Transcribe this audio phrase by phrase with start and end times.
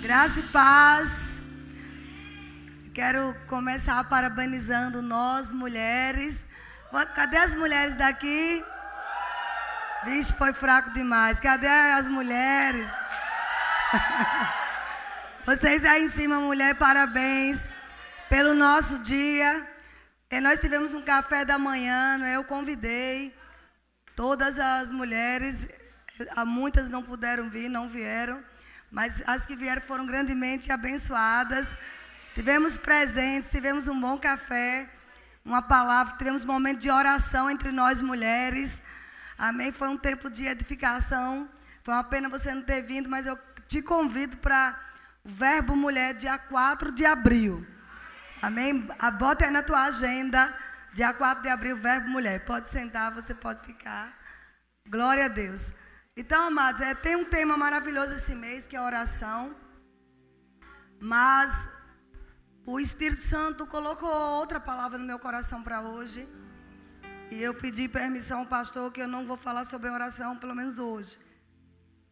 [0.00, 1.42] Graça e paz.
[2.94, 6.46] Quero começar parabenizando nós, mulheres.
[7.16, 8.64] Cadê as mulheres daqui?
[10.04, 11.40] Vixe, foi fraco demais.
[11.40, 12.88] Cadê as mulheres?
[15.44, 17.68] Vocês aí em cima, mulher, parabéns
[18.28, 19.66] pelo nosso dia.
[20.30, 22.36] E nós tivemos um café da manhã, né?
[22.36, 23.34] eu convidei
[24.14, 25.68] todas as mulheres,
[26.46, 28.47] muitas não puderam vir, não vieram.
[28.90, 31.76] Mas as que vieram foram grandemente abençoadas.
[32.34, 34.88] Tivemos presentes, tivemos um bom café,
[35.44, 38.80] uma palavra, tivemos um momento de oração entre nós mulheres.
[39.36, 39.70] Amém?
[39.72, 41.48] Foi um tempo de edificação.
[41.82, 44.78] Foi uma pena você não ter vindo, mas eu te convido para
[45.24, 47.66] o Verbo Mulher, dia 4 de abril.
[48.40, 48.88] Amém?
[49.18, 50.54] Bota aí na tua agenda,
[50.92, 52.44] dia 4 de abril, Verbo Mulher.
[52.44, 54.16] Pode sentar, você pode ficar.
[54.88, 55.72] Glória a Deus.
[56.20, 59.54] Então, amados, é, tem um tema maravilhoso esse mês, que é a oração.
[60.98, 61.70] Mas
[62.66, 66.28] o Espírito Santo colocou outra palavra no meu coração para hoje.
[67.30, 70.76] E eu pedi permissão ao pastor que eu não vou falar sobre oração, pelo menos
[70.80, 71.16] hoje.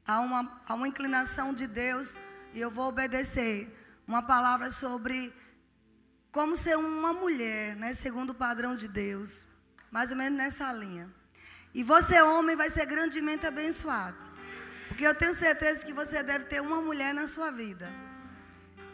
[0.07, 2.17] Há uma, há uma inclinação de Deus
[2.55, 3.57] e eu vou obedecer.
[4.07, 5.35] Uma palavra sobre
[6.31, 9.49] como ser uma mulher, né, segundo o padrão de Deus.
[9.91, 11.13] Mais ou menos nessa linha.
[11.79, 14.17] E você, homem, vai ser grandemente abençoado.
[14.89, 17.87] Porque eu tenho certeza que você deve ter uma mulher na sua vida.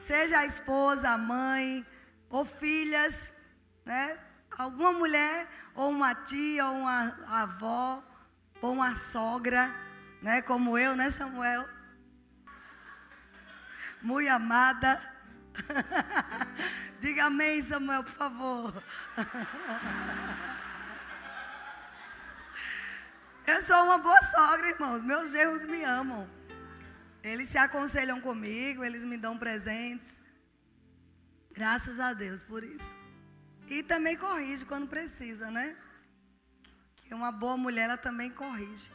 [0.00, 1.86] Seja a esposa, a mãe,
[2.28, 3.33] ou filhas,
[3.84, 4.19] né?
[4.58, 8.03] Alguma mulher, ou uma tia, ou uma avó,
[8.60, 9.72] ou uma sogra,
[10.20, 10.42] né?
[10.42, 11.64] Como eu, né, Samuel?
[14.03, 15.00] Muito amada.
[17.00, 18.83] Diga amém, Samuel, por favor.
[23.45, 25.03] Eu sou uma boa sogra, irmãos.
[25.03, 26.29] Meus genros me amam.
[27.25, 30.21] Eles se aconselham comigo, eles me dão presentes.
[31.51, 32.95] Graças a Deus por isso.
[33.67, 35.77] E também corrige quando precisa, né?
[37.05, 38.91] Que uma boa mulher, ela também corrige.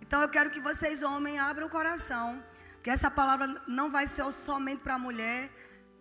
[0.00, 2.42] Então eu quero que vocês, homens, abram o coração.
[2.82, 5.50] Que essa palavra não vai ser somente para a mulher,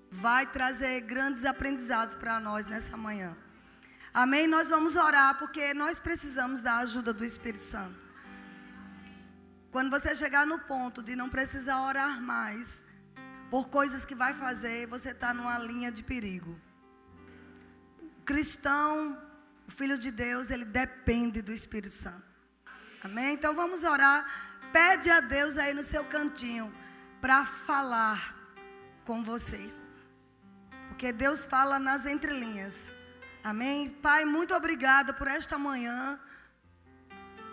[0.10, 3.36] vai trazer grandes aprendizados para nós nessa manhã.
[4.14, 4.48] Amém?
[4.48, 8.10] Nós vamos orar porque nós precisamos da ajuda do Espírito Santo.
[9.72, 12.84] Quando você chegar no ponto de não precisar orar mais
[13.52, 16.60] por coisas que vai fazer, você está numa linha de perigo.
[18.20, 19.18] O cristão,
[19.68, 22.24] o filho de Deus, ele depende do Espírito Santo.
[23.04, 23.34] Amém?
[23.34, 24.26] Então vamos orar.
[24.74, 26.74] Pede a Deus aí no seu cantinho
[27.22, 28.36] para falar
[29.06, 29.72] com você.
[30.88, 32.92] Porque Deus fala nas entrelinhas.
[33.44, 33.90] Amém?
[33.90, 36.20] Pai, muito obrigada por esta manhã.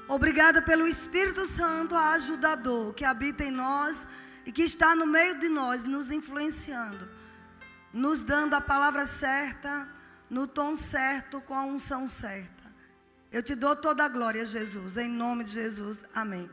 [0.08, 4.06] Obrigada pelo Espírito Santo, ajudador, que habita em nós
[4.44, 7.08] e que está no meio de nós, nos influenciando,
[7.92, 9.88] nos dando a palavra certa,
[10.30, 12.56] no tom certo, com a unção certa.
[13.32, 16.04] Eu te dou toda a glória, Jesus, em nome de Jesus.
[16.14, 16.48] Amém.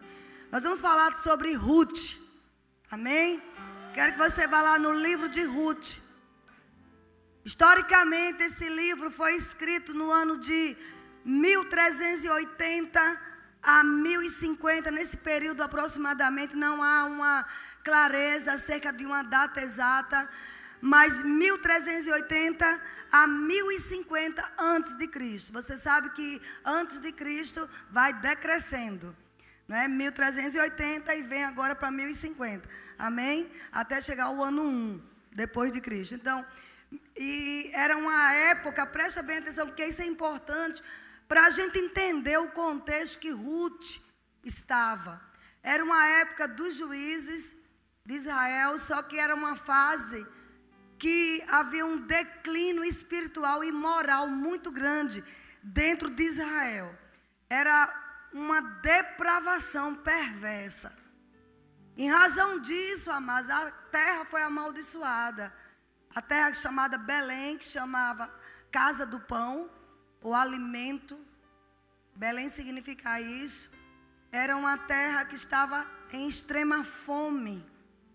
[0.52, 2.18] Nós vamos falar sobre Ruth.
[2.90, 3.42] Amém?
[3.94, 6.03] Quero que você vá lá no livro de Ruth.
[7.46, 10.78] Historicamente, esse livro foi escrito no ano de
[11.26, 13.22] 1380
[13.62, 17.46] a 1050, nesse período aproximadamente, não há uma
[17.84, 20.30] clareza acerca de uma data exata,
[20.80, 22.82] mas 1380
[23.12, 25.52] a 1050 antes de Cristo.
[25.52, 29.16] Você sabe que antes de Cristo vai decrescendo,
[29.68, 29.88] não é?
[29.88, 32.70] 1380 e vem agora para 1050.
[32.98, 33.52] Amém?
[33.72, 36.16] Até chegar ao ano 1 depois de Cristo.
[36.16, 36.46] Então,
[37.16, 40.82] e era uma época, presta bem atenção, porque isso é importante,
[41.28, 44.00] para a gente entender o contexto que Ruth
[44.44, 45.22] estava.
[45.62, 47.56] Era uma época dos juízes
[48.06, 50.26] de Israel, só que era uma fase
[51.00, 55.24] que havia um declínio espiritual e moral muito grande
[55.62, 56.98] dentro de Israel.
[57.50, 60.92] Era uma depravação perversa.
[61.96, 65.54] Em razão disso, amados, a terra foi amaldiçoada.
[66.16, 68.32] A terra chamada Belém, que chamava
[68.72, 69.70] casa do pão,
[70.22, 71.20] ou alimento.
[72.16, 73.70] Belém significa isso.
[74.32, 77.66] Era uma terra que estava em extrema fome,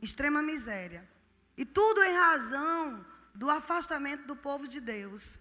[0.01, 1.09] extrema miséria.
[1.57, 3.05] E tudo em razão
[3.35, 5.39] do afastamento do povo de Deus.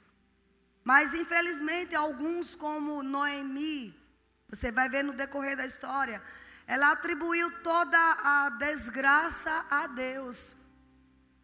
[0.83, 3.95] Mas infelizmente alguns como Noemi,
[4.49, 6.21] você vai ver no decorrer da história,
[6.65, 10.56] ela atribuiu toda a desgraça a Deus.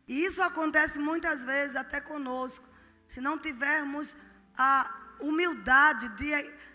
[0.08, 2.68] E isso acontece muitas vezes até conosco.
[3.08, 4.18] Se não tivermos
[4.58, 6.30] a humildade de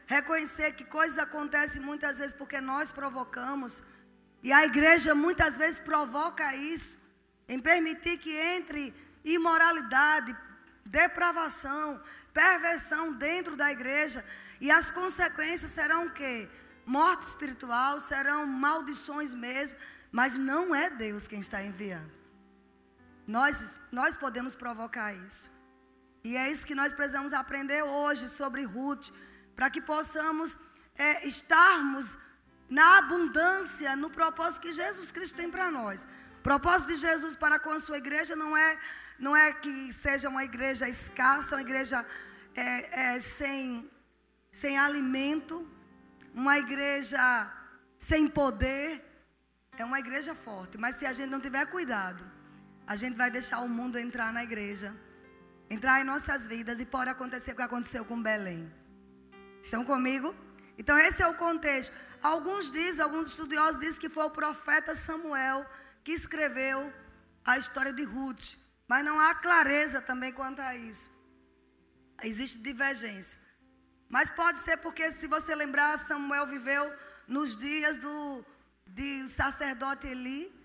[0.07, 3.83] reconhecer que coisas acontecem muitas vezes porque nós provocamos.
[4.43, 6.97] E a igreja muitas vezes provoca isso.
[7.51, 8.95] em permitir que entre
[9.25, 10.37] imoralidade,
[10.85, 11.99] depravação,
[12.33, 14.23] perversão dentro da igreja,
[14.61, 16.47] e as consequências serão o quê?
[16.85, 19.77] Morte espiritual, serão maldições mesmo,
[20.13, 22.18] mas não é Deus quem está enviando.
[23.37, 25.53] Nós, nós podemos provocar isso.
[26.25, 29.09] E é isso que nós precisamos aprender hoje sobre Ruth,
[29.55, 30.57] para que possamos
[30.97, 32.17] é, estarmos
[32.79, 36.09] na abundância, no propósito que Jesus Cristo tem para nós.
[36.41, 38.79] O propósito de Jesus para com a sua igreja não é,
[39.19, 42.07] não é que seja uma igreja escassa, uma igreja
[42.55, 42.69] é,
[43.03, 43.91] é, sem,
[44.51, 45.69] sem alimento,
[46.35, 47.23] uma igreja
[47.99, 49.05] sem poder.
[49.77, 52.38] É uma igreja forte, mas se a gente não tiver cuidado,
[52.93, 54.91] a gente vai deixar o mundo entrar na igreja,
[55.75, 58.61] entrar em nossas vidas e pode acontecer o que aconteceu com Belém.
[59.63, 60.35] Estão comigo?
[60.79, 61.93] Então esse é o contexto.
[62.23, 65.67] Alguns dizem, alguns estudiosos dizem que foi o profeta Samuel
[66.03, 66.91] que escreveu
[67.45, 68.57] a história de Ruth,
[68.91, 71.11] mas não há clareza também quanto a isso.
[72.23, 73.43] Existe divergência.
[74.09, 76.91] Mas pode ser porque, se você lembrar, Samuel viveu
[77.27, 78.43] nos dias do
[78.87, 80.58] de sacerdote Eli,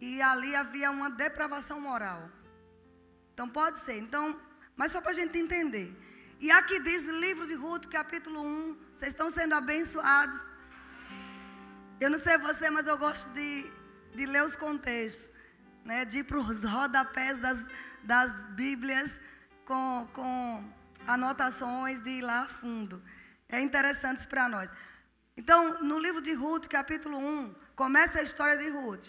[0.00, 2.30] e ali havia uma depravação moral.
[3.32, 3.98] Então pode ser.
[3.98, 4.40] Então,
[4.76, 5.96] mas só para a gente entender.
[6.40, 10.38] E aqui diz no livro de Ruth, capítulo 1, vocês estão sendo abençoados.
[12.00, 13.70] Eu não sei você, mas eu gosto de,
[14.14, 15.32] de ler os contextos,
[15.84, 16.04] né?
[16.04, 17.58] de ir para os rodapés das,
[18.04, 19.20] das Bíblias
[19.64, 20.72] com, com
[21.08, 23.02] anotações, de ir lá a fundo.
[23.48, 24.72] É interessante para nós.
[25.36, 29.08] Então, no livro de Ruth, capítulo 1, começa a história de Ruth.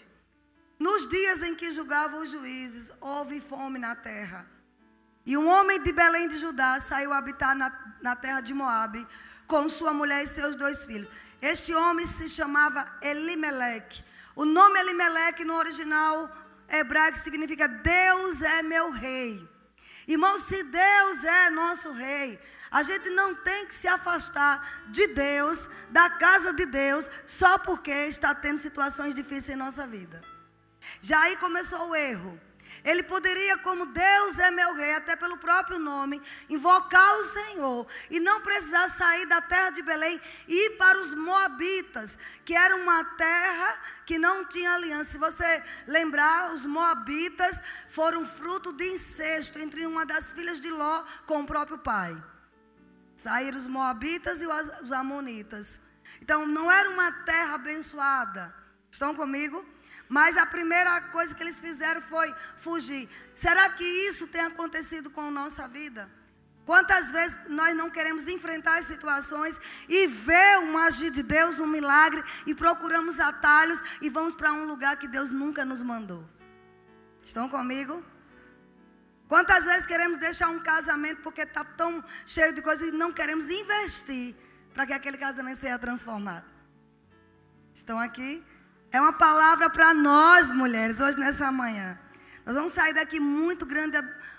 [0.86, 4.46] Nos dias em que julgavam os juízes, houve fome na terra.
[5.26, 9.06] E um homem de Belém de Judá saiu habitar na, na terra de Moabe
[9.46, 11.10] com sua mulher e seus dois filhos.
[11.42, 14.02] Este homem se chamava Elimeleque.
[14.34, 16.34] O nome Elimeleque no original
[16.66, 19.46] hebraico significa Deus é meu rei.
[20.08, 22.40] Irmão, se Deus é nosso rei,
[22.70, 27.92] a gente não tem que se afastar de Deus, da casa de Deus, só porque
[28.06, 30.39] está tendo situações difíceis em nossa vida.
[31.00, 32.38] Já aí começou o erro.
[32.84, 38.18] Ele poderia, como Deus é meu rei, até pelo próprio nome, invocar o Senhor e
[38.18, 43.04] não precisar sair da terra de Belém e ir para os Moabitas, que era uma
[43.04, 45.10] terra que não tinha aliança.
[45.10, 51.04] Se você lembrar, os Moabitas foram fruto de incesto entre uma das filhas de Ló
[51.26, 52.16] com o próprio pai.
[53.18, 55.78] Saíram os Moabitas e os Amonitas.
[56.22, 58.54] Então, não era uma terra abençoada.
[58.90, 59.64] Estão comigo?
[60.16, 63.08] Mas a primeira coisa que eles fizeram foi fugir.
[63.32, 66.10] Será que isso tem acontecido com a nossa vida?
[66.66, 71.66] Quantas vezes nós não queremos enfrentar as situações e ver um agir de Deus, um
[71.66, 76.28] milagre, e procuramos atalhos e vamos para um lugar que Deus nunca nos mandou?
[77.22, 78.04] Estão comigo?
[79.28, 83.48] Quantas vezes queremos deixar um casamento porque está tão cheio de coisas e não queremos
[83.48, 84.34] investir
[84.74, 86.46] para que aquele casamento seja transformado?
[87.72, 88.44] Estão aqui?
[88.92, 91.98] É uma palavra para nós, mulheres, hoje nessa manhã.
[92.44, 93.96] Nós vamos sair daqui muito grande,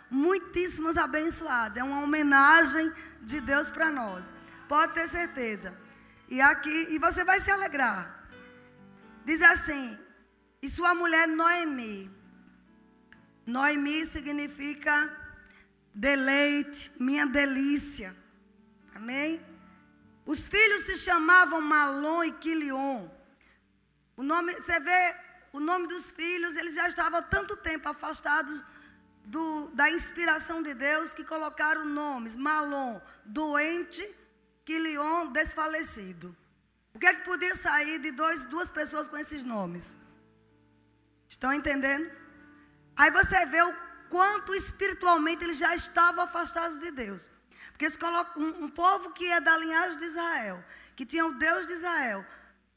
[0.09, 1.77] muitíssimos abençoados.
[1.77, 4.33] É uma homenagem de Deus para nós.
[4.68, 5.74] Pode ter certeza.
[6.27, 8.01] E aqui, e você vai se alegrar.
[9.24, 9.98] Diz assim:
[10.62, 12.12] "E sua mulher Noemi.
[13.45, 14.94] Noemi significa
[15.94, 18.16] deleite, minha delícia.
[18.95, 19.42] Amém?
[20.25, 23.09] Os filhos se chamavam Malom e Quilion.
[24.21, 25.04] O nome, você vê,
[25.51, 28.63] o nome dos filhos, eles já estavam tanto tempo afastados
[29.25, 29.44] do,
[29.80, 34.04] da inspiração de Deus que colocaram nomes: Malom, doente,
[34.63, 36.28] Quilion, desfalecido.
[36.94, 39.97] O que é que podia sair de dois, duas pessoas com esses nomes?
[41.28, 42.07] Estão entendendo?
[42.95, 43.73] Aí você vê o
[44.07, 47.28] quanto espiritualmente eles já estavam afastados de Deus.
[47.71, 50.63] Porque eles colocam um, um povo que é da linhagem de Israel,
[50.95, 52.23] que tinha o Deus de Israel,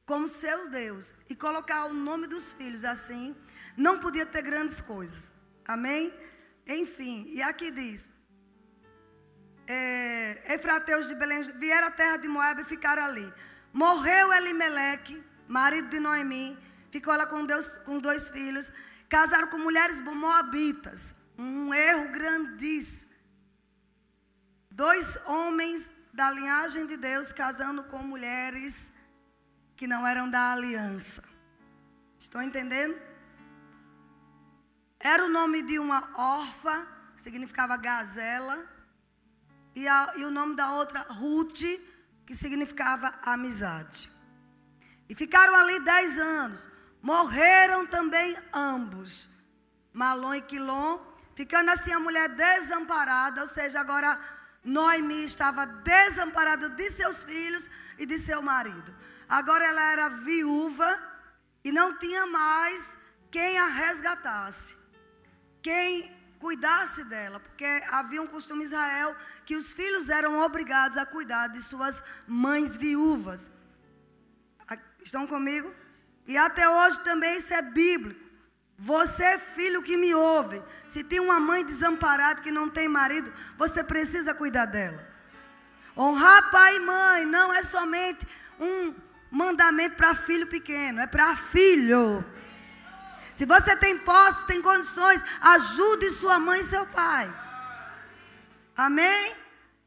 [0.07, 3.35] como seu Deus e colocar o nome dos filhos assim,
[3.77, 5.33] não podia ter grandes coisas.
[5.67, 6.13] Amém?
[6.67, 8.11] Enfim, e aqui diz:
[9.67, 13.33] é, Efrateus de Belém vieram à terra de Moab e ficaram ali.
[13.73, 16.57] Morreu Elimeleque, marido de Noemi,
[16.91, 18.73] ficou lá com, Deus, com dois filhos,
[19.09, 21.15] casaram com mulheres moabitas.
[21.37, 23.11] Um erro grandíssimo.
[24.71, 28.93] Dois homens da linhagem de Deus casando com mulheres
[29.85, 31.23] que não eram da aliança.
[32.19, 32.97] Estão entendendo?
[34.99, 38.65] Era o nome de uma órfã, que significava gazela,
[39.75, 41.65] e, a, e o nome da outra, Ruth,
[42.25, 44.11] que significava amizade.
[45.07, 46.67] E ficaram ali dez anos.
[47.03, 49.29] Morreram também ambos.
[49.93, 50.99] Malom e Quilom,
[51.35, 54.19] ficando assim a mulher desamparada, ou seja, agora
[54.65, 59.04] Noemi estava desamparada de seus filhos e de seu marido.
[59.39, 60.89] Agora ela era viúva
[61.65, 62.97] e não tinha mais
[63.33, 64.77] quem a resgatasse,
[65.61, 71.05] quem cuidasse dela, porque havia um costume em Israel que os filhos eram obrigados a
[71.05, 73.51] cuidar de suas mães viúvas.
[75.03, 75.75] Estão comigo?
[76.29, 78.25] E até hoje também isso é bíblico.
[78.79, 83.83] Você, filho que me ouve, se tem uma mãe desamparada que não tem marido, você
[83.83, 85.05] precisa cuidar dela.
[85.97, 88.25] Honrar pai e mãe não é somente
[88.61, 88.95] um
[89.35, 92.25] mandamento para filho pequeno, é para filho.
[93.35, 97.27] Se você tem posse, tem condições, ajude sua mãe e seu pai.
[98.77, 99.35] Amém?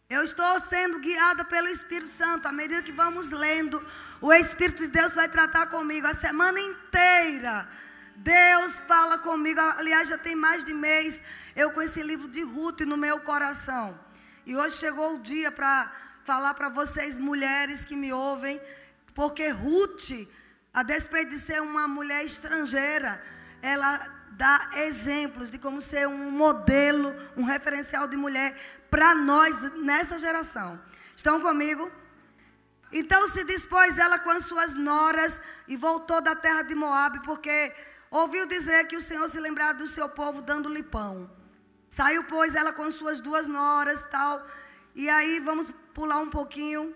[0.09, 2.47] Eu estou sendo guiada pelo Espírito Santo.
[2.47, 3.85] À medida que vamos lendo,
[4.21, 7.67] o Espírito de Deus vai tratar comigo a semana inteira.
[8.15, 9.59] Deus fala comigo.
[9.61, 11.21] Aliás, já tem mais de mês
[11.55, 13.97] eu com esse livro de Ruth no meu coração.
[14.45, 15.91] E hoje chegou o dia para
[16.23, 18.59] falar para vocês, mulheres que me ouvem,
[19.17, 20.11] porque Ruth,
[20.71, 23.19] a despeito de ser uma mulher estrangeira,
[23.63, 23.91] ela
[24.29, 28.55] dá exemplos de como ser um modelo, um referencial de mulher
[28.91, 30.79] para nós nessa geração.
[31.15, 31.91] Estão comigo?
[32.91, 37.73] Então se dispôs ela com as suas noras e voltou da terra de Moabe, porque
[38.11, 41.27] ouviu dizer que o Senhor se lembrara do seu povo dando-lhe pão.
[41.89, 44.45] Saiu, pois, ela com suas duas noras tal.
[44.93, 46.95] E aí vamos pular um pouquinho.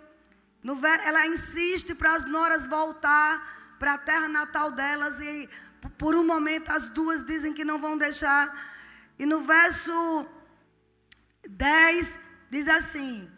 [1.05, 5.19] Ela insiste para as noras voltar para a terra natal delas.
[5.19, 5.49] E
[5.97, 8.45] por um momento as duas dizem que não vão deixar.
[9.17, 10.25] E no verso
[11.47, 13.29] 10 diz assim: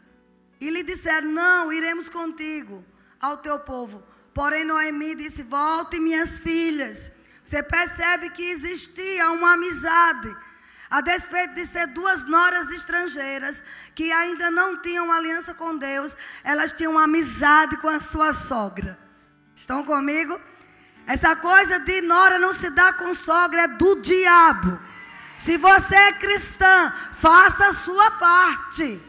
[0.59, 2.83] E lhe disseram: Não, iremos contigo
[3.19, 4.03] ao teu povo.
[4.33, 7.11] Porém, Noemi disse: Volte, minhas filhas.
[7.43, 10.35] Você percebe que existia uma amizade.
[10.93, 13.63] A despeito de ser duas noras estrangeiras
[13.95, 18.95] que ainda não tinham aliança com Deus, elas tinham amizade com a sua sogra.
[19.55, 20.39] Estão comigo?
[21.07, 24.79] Essa coisa de nora não se dá com sogra é do diabo.
[25.35, 29.01] Se você é cristã, faça a sua parte.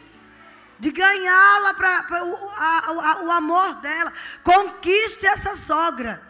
[0.79, 4.11] De ganhá-la para o, o amor dela.
[4.43, 6.23] Conquiste essa sogra.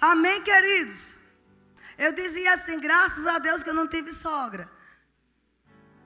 [0.00, 1.14] Amém, queridos?
[1.96, 4.74] Eu dizia assim, graças a Deus que eu não tive sogra.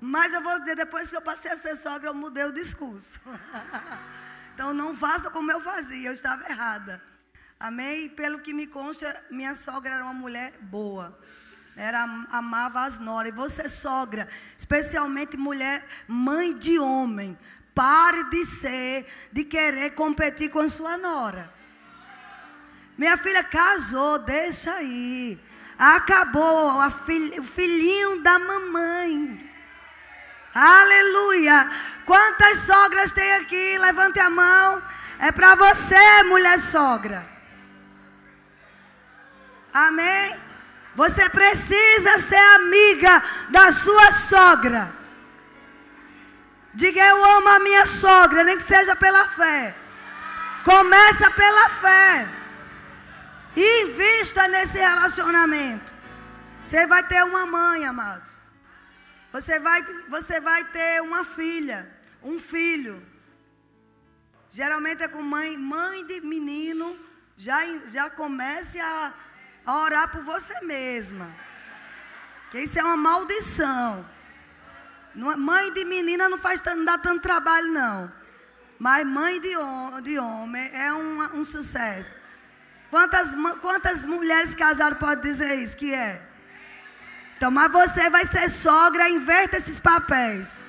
[0.01, 3.21] Mas eu vou dizer, depois que eu passei a ser sogra, eu mudei o discurso.
[4.55, 7.03] então não faça como eu fazia, eu estava errada.
[7.59, 8.09] Amém?
[8.09, 11.19] Pelo que me consta, minha sogra era uma mulher boa.
[11.77, 13.31] Era, amava as noras.
[13.31, 14.27] E você, sogra,
[14.57, 17.39] especialmente mulher, mãe de homem,
[17.75, 21.53] pare de ser, de querer competir com a sua nora.
[22.97, 25.39] Minha filha casou, deixa aí.
[25.79, 29.50] Acabou o filhinho da mamãe.
[30.55, 31.71] Aleluia.
[32.05, 33.79] Quantas sogras tem aqui?
[33.79, 34.83] Levante a mão.
[35.19, 37.25] É para você, mulher sogra.
[39.73, 40.37] Amém?
[40.95, 44.93] Você precisa ser amiga da sua sogra.
[46.75, 49.75] Diga eu amo a minha sogra, nem que seja pela fé.
[50.65, 52.29] Começa pela fé.
[53.57, 55.95] Invista nesse relacionamento.
[56.65, 58.40] Você vai ter uma mãe, amados.
[59.33, 61.91] Você vai, você vai ter uma filha,
[62.23, 63.07] um filho.
[64.49, 66.99] Geralmente é com mãe, mãe de menino,
[67.37, 69.15] já, já comece a
[69.65, 71.31] a orar por você mesma.
[72.51, 74.05] Que isso é uma maldição.
[75.15, 78.13] É, mãe de menina não faz não dá tanto trabalho, não.
[78.79, 79.51] Mas mãe de,
[80.03, 82.13] de homem é um, um sucesso.
[82.91, 83.29] Quantas,
[83.61, 85.77] quantas mulheres casadas podem dizer isso?
[85.77, 86.27] Que é?
[87.41, 90.63] Então, mas você vai ser sogra, inverta esses papéis.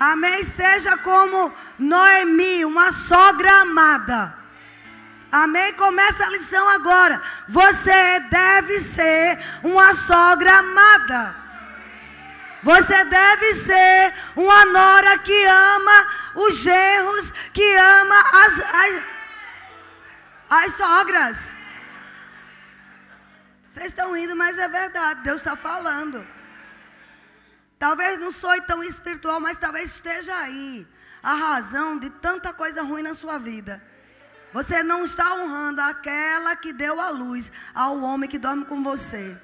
[0.00, 0.42] Amém?
[0.42, 4.34] Seja como Noemi, uma sogra amada.
[5.30, 5.74] Amém?
[5.74, 7.20] Começa a lição agora.
[7.46, 11.36] Você deve ser uma sogra amada.
[12.62, 16.06] Você deve ser uma nora que ama
[16.36, 19.02] os genros, que ama as, as,
[20.48, 21.61] as sogras.
[23.72, 25.22] Vocês estão rindo, mas é verdade.
[25.22, 26.26] Deus está falando.
[27.78, 30.86] Talvez não sou tão espiritual, mas talvez esteja aí
[31.22, 33.82] a razão de tanta coisa ruim na sua vida.
[34.52, 39.40] Você não está honrando aquela que deu a luz ao homem que dorme com você.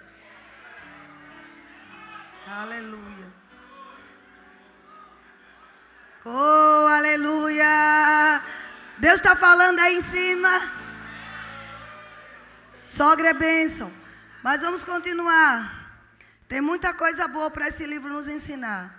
[2.46, 3.28] Aleluia.
[6.26, 8.42] Oh, aleluia.
[8.98, 10.50] Deus está falando aí em cima.
[12.84, 13.97] Sogra é bênção.
[14.42, 15.58] Mas vamos continuar.
[16.46, 18.94] Tem muita coisa boa para esse livro nos ensinar.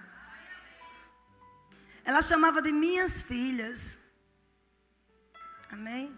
[2.03, 3.98] Ela chamava de minhas filhas.
[5.72, 6.17] Amém?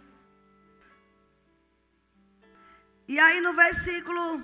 [3.07, 4.43] E aí no versículo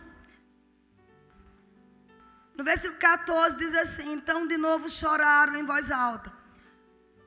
[2.56, 6.34] no versículo 14 diz assim: Então de novo choraram em voz alta.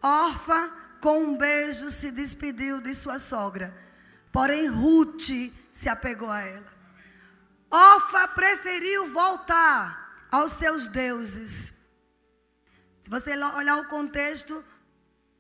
[0.03, 3.75] Orfa, com um beijo, se despediu de sua sogra.
[4.33, 5.31] Porém, Ruth
[5.71, 6.80] se apegou a ela.
[7.71, 11.73] Orfa preferiu voltar aos seus deuses.
[13.01, 14.65] Se você olhar o contexto,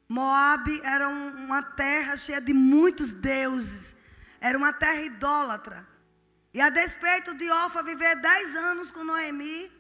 [0.08, 3.96] Moabe era uma terra cheia de muitos deuses.
[4.40, 5.86] Era uma terra idólatra.
[6.54, 9.70] E a despeito de Orfa viver dez anos com Noemi,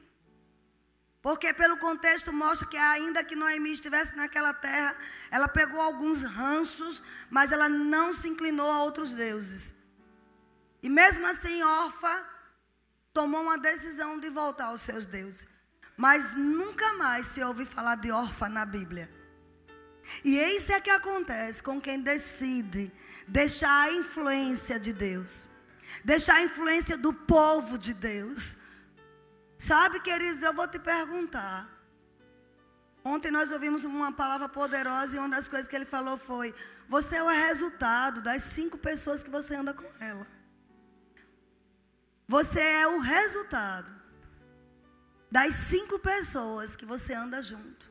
[1.22, 4.96] porque pelo contexto mostra que ainda que Noemi estivesse naquela terra,
[5.30, 9.74] ela pegou alguns ranços, mas ela não se inclinou a outros deuses.
[10.82, 12.29] E mesmo assim, Orfa
[13.20, 15.46] tomou uma decisão de voltar aos seus deuses.
[16.04, 19.06] Mas nunca mais se ouve falar de Orfa na Bíblia.
[20.24, 22.90] E isso é que acontece com quem decide
[23.28, 25.32] deixar a influência de Deus,
[26.02, 28.56] deixar a influência do povo de Deus.
[29.58, 31.68] Sabe, queridos, eu vou te perguntar.
[33.04, 36.54] Ontem nós ouvimos uma palavra poderosa e uma das coisas que ele falou foi:
[36.88, 40.26] Você é o resultado das cinco pessoas que você anda com ela.
[42.34, 43.90] Você é o resultado
[45.28, 47.90] das cinco pessoas que você anda junto.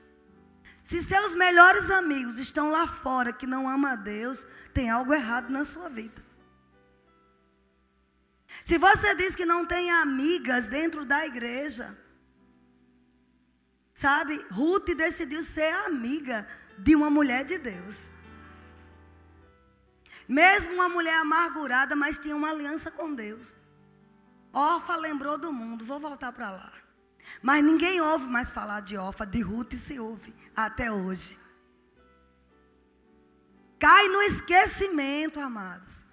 [0.81, 5.49] Se seus melhores amigos estão lá fora que não amam a Deus, tem algo errado
[5.49, 6.23] na sua vida.
[8.63, 11.87] Se você diz que não tem amigas dentro da igreja,
[13.93, 18.09] sabe, Ruth decidiu ser amiga de uma mulher de Deus.
[20.25, 23.58] Mesmo uma mulher amargurada, mas tinha uma aliança com Deus.
[24.51, 26.71] Orfa lembrou do mundo, vou voltar para lá.
[27.41, 31.37] Mas ninguém ouve mais falar de Orfa, de Ruth se ouve até hoje.
[33.77, 36.03] Cai no esquecimento, amados.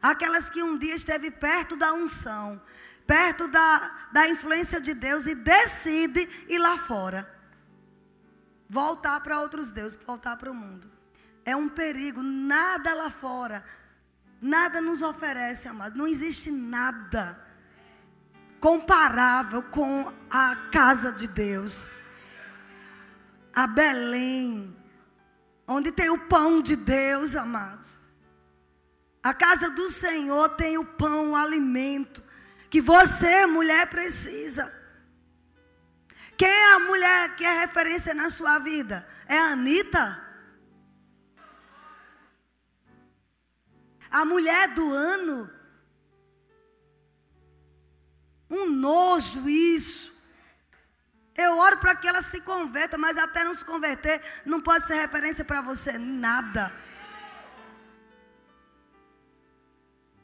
[0.00, 2.60] Aquelas que um dia esteve perto da unção,
[3.06, 7.32] perto da, da influência de Deus e decide ir lá fora.
[8.68, 10.90] Voltar para outros deuses, voltar para o mundo.
[11.44, 13.64] É um perigo, nada lá fora.
[14.40, 15.96] Nada nos oferece, amados.
[15.96, 17.45] Não existe nada
[18.66, 21.88] comparável com a casa de Deus.
[23.54, 24.76] A Belém,
[25.68, 28.00] onde tem o pão de Deus, amados.
[29.22, 32.24] A casa do Senhor tem o pão, o alimento
[32.68, 34.74] que você, mulher, precisa.
[36.36, 39.06] Quem é a mulher que é referência na sua vida?
[39.28, 40.20] É a Anitta?
[44.10, 45.55] A mulher do ano?
[48.50, 50.14] Um nojo isso.
[51.34, 54.94] Eu oro para que ela se converta, mas até não se converter, não pode ser
[54.94, 56.72] referência para você nada.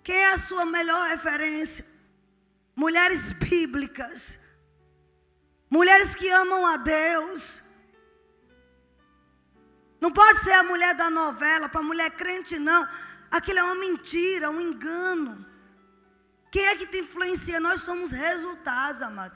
[0.02, 1.84] Quem é a sua melhor referência?
[2.74, 4.38] Mulheres bíblicas.
[5.68, 7.62] Mulheres que amam a Deus.
[10.00, 12.88] Não pode ser a mulher da novela, para mulher crente, não.
[13.30, 15.46] Aquilo é uma mentira, um engano.
[16.52, 17.58] Quem é que te influencia?
[17.66, 19.34] Nós somos resultados, amados,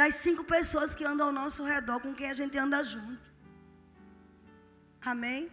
[0.00, 3.26] das cinco pessoas que andam ao nosso redor, com quem a gente anda junto.
[5.12, 5.50] Amém?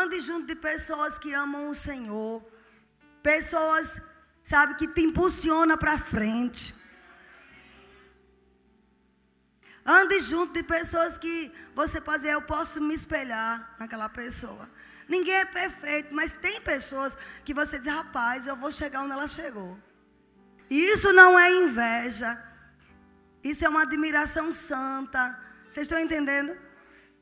[0.00, 2.42] Ande junto de pessoas que amam o Senhor.
[3.22, 4.00] Pessoas,
[4.42, 6.74] sabe, que te impulsiona para frente.
[9.84, 14.70] Ande junto de pessoas que você pode dizer, eu posso me espelhar naquela pessoa.
[15.06, 19.28] Ninguém é perfeito, mas tem pessoas que você diz, rapaz, eu vou chegar onde ela
[19.28, 19.72] chegou.
[20.70, 22.40] Isso não é inveja.
[23.42, 25.36] Isso é uma admiração santa.
[25.68, 26.56] Vocês estão entendendo?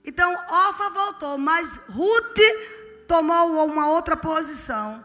[0.04, 2.38] Então, Ofa voltou, mas Ruth
[3.06, 5.02] tomou uma outra posição.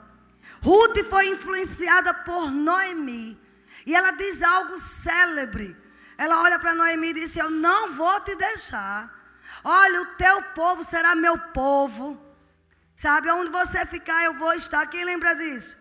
[0.62, 3.40] Ruth foi influenciada por Noemi.
[3.86, 5.76] E ela diz algo célebre.
[6.18, 9.14] Ela olha para Noemi e diz: Eu não vou te deixar.
[9.64, 12.22] Olha, o teu povo será meu povo.
[12.96, 14.86] Sabe, onde você ficar, eu vou estar.
[14.88, 15.78] Quem lembra disso?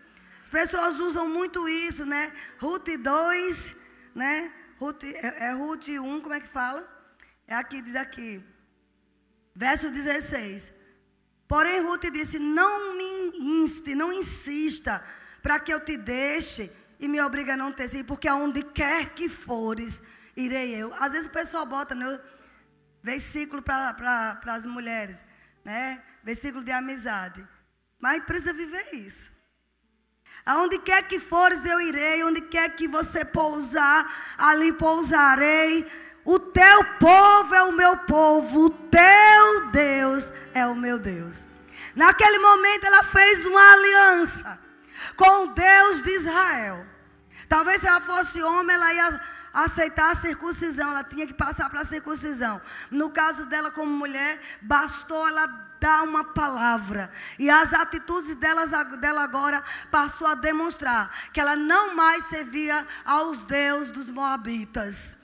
[0.49, 2.31] Pessoas usam muito isso, né?
[2.59, 3.75] Ruth 2,
[4.13, 4.51] né?
[4.79, 6.87] Ruth, é, é Ruth 1, como é que fala?
[7.47, 8.43] É aqui, diz aqui.
[9.55, 10.73] Verso 16.
[11.47, 15.03] Porém, Ruth disse: Não me inste, não insista,
[15.41, 19.13] para que eu te deixe e me obrigue a não ter sido, porque aonde quer
[19.13, 20.01] que fores,
[20.35, 20.93] irei eu.
[20.93, 22.19] Às vezes o pessoal bota né,
[23.01, 25.17] versículo para as mulheres,
[25.65, 26.01] né?
[26.23, 27.45] Versículo de amizade.
[27.99, 29.32] Mas precisa viver isso.
[30.45, 32.23] Aonde quer que fores, eu irei.
[32.23, 35.85] Onde quer que você pousar, ali pousarei.
[36.25, 38.65] O teu povo é o meu povo.
[38.65, 41.47] O teu Deus é o meu Deus.
[41.95, 44.59] Naquele momento, ela fez uma aliança
[45.15, 46.85] com o Deus de Israel.
[47.47, 49.21] Talvez se ela fosse homem, ela ia
[49.53, 52.59] aceitar a circuncisão, ela tinha que passar para a circuncisão.
[52.89, 55.47] No caso dela, como mulher, bastou ela
[55.83, 57.11] dar uma palavra.
[57.37, 63.43] E as atitudes delas, dela agora passou a demonstrar que ela não mais servia aos
[63.43, 65.17] deuses dos Moabitas.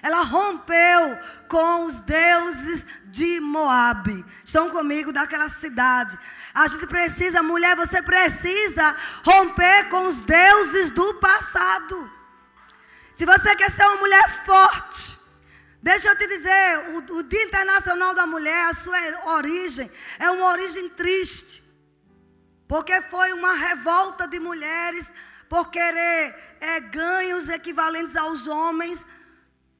[0.00, 4.24] Ela rompeu com os deuses de Moabe.
[4.44, 6.16] Estão comigo daquela cidade.
[6.54, 12.08] A gente precisa, mulher, você precisa romper com os deuses do passado.
[13.12, 15.15] Se você quer ser uma mulher forte,
[15.88, 18.98] deixa eu te dizer, o, o Dia Internacional da Mulher, a sua
[19.36, 21.62] origem é uma origem triste.
[22.66, 25.14] Porque foi uma revolta de mulheres
[25.48, 29.06] por querer é, ganhos equivalentes aos homens.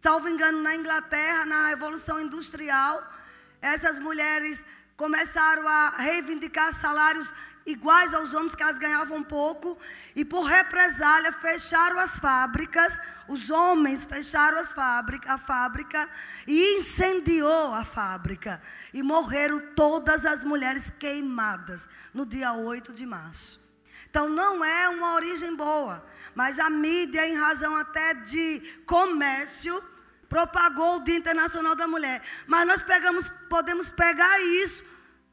[0.01, 3.03] Salvo engano, na Inglaterra, na Revolução Industrial,
[3.61, 4.65] essas mulheres
[4.97, 7.35] começaram a reivindicar salários
[7.67, 9.77] iguais aos homens que elas ganhavam pouco,
[10.15, 12.99] e por represália fecharam as fábricas,
[13.29, 16.09] os homens fecharam as fábrica, a fábrica
[16.47, 18.63] e incendiou a fábrica.
[18.95, 23.65] E morreram todas as mulheres queimadas no dia 8 de março.
[24.09, 29.83] Então não é uma origem boa, mas a mídia, em razão até de comércio,
[30.29, 32.23] propagou o Dia Internacional da Mulher.
[32.47, 34.85] Mas nós pegamos, podemos pegar isso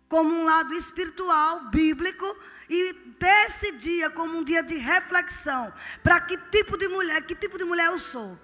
[0.08, 2.26] como um lado espiritual, bíblico,
[2.70, 5.74] e ter esse dia como um dia de reflexão.
[6.02, 8.40] Para que tipo de mulher, que tipo de mulher eu sou?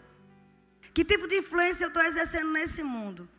[0.93, 3.29] Que tipo de influência eu estou exercendo nesse mundo?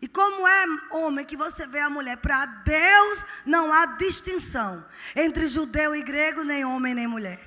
[0.00, 2.16] E como é homem que você vê a mulher?
[2.18, 7.40] Para Deus não há distinção entre judeu e grego, nem homem nem mulher.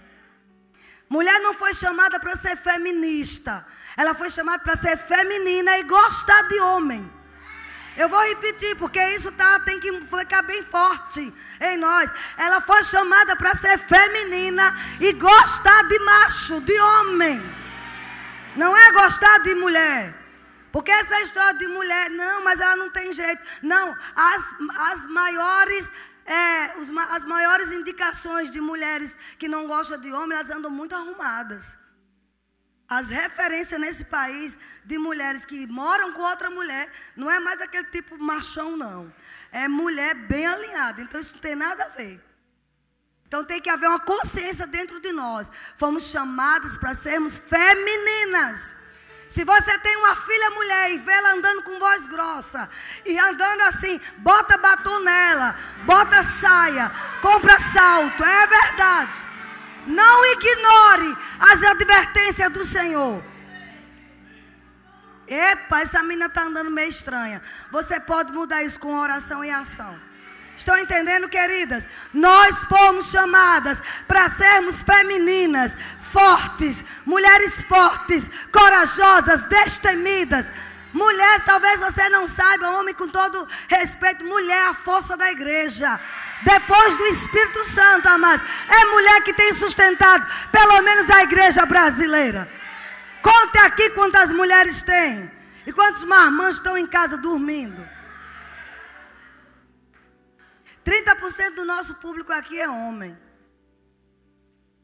[1.08, 3.66] Mulher não foi chamada para ser feminista.
[3.98, 7.19] Ela foi chamada para ser feminina e gostar de homem.
[8.02, 12.10] Eu vou repetir, porque isso tá, tem que ficar bem forte em nós.
[12.38, 17.42] Ela foi chamada para ser feminina e gostar de macho, de homem.
[18.56, 20.16] Não é gostar de mulher.
[20.72, 23.44] Porque essa história de mulher, não, mas ela não tem jeito.
[23.62, 24.46] Não, as,
[24.92, 25.92] as maiores.
[26.26, 26.76] É,
[27.10, 31.78] as maiores indicações de mulheres que não gostam de homem, elas andam muito arrumadas.
[32.90, 37.84] As referências nesse país de mulheres que moram com outra mulher não é mais aquele
[37.86, 39.14] tipo machão, não.
[39.52, 41.02] É mulher bem alinhada.
[41.02, 42.20] Então isso não tem nada a ver.
[43.28, 45.52] Então tem que haver uma consciência dentro de nós.
[45.78, 48.76] Fomos chamados para sermos femininas.
[49.28, 52.68] Se você tem uma filha mulher e vê ela andando com voz grossa
[53.06, 59.29] e andando assim, bota batom nela, bota saia, compra salto, é verdade.
[59.90, 63.24] Não ignore as advertências do Senhor.
[65.28, 67.42] Epa, essa menina está andando meio estranha.
[67.72, 70.00] Você pode mudar isso com oração e ação.
[70.56, 71.88] Estão entendendo, queridas?
[72.14, 80.52] Nós fomos chamadas para sermos femininas, fortes, mulheres fortes, corajosas, destemidas.
[80.92, 86.00] Mulher, talvez você não saiba, homem, com todo respeito, mulher é a força da igreja.
[86.44, 88.46] Depois do Espírito Santo, amados.
[88.68, 92.50] É mulher que tem sustentado, pelo menos a igreja brasileira.
[93.22, 95.30] Conte aqui quantas mulheres tem.
[95.66, 97.88] E quantos marmãs estão em casa dormindo.
[100.86, 103.18] 30% do nosso público aqui é homem.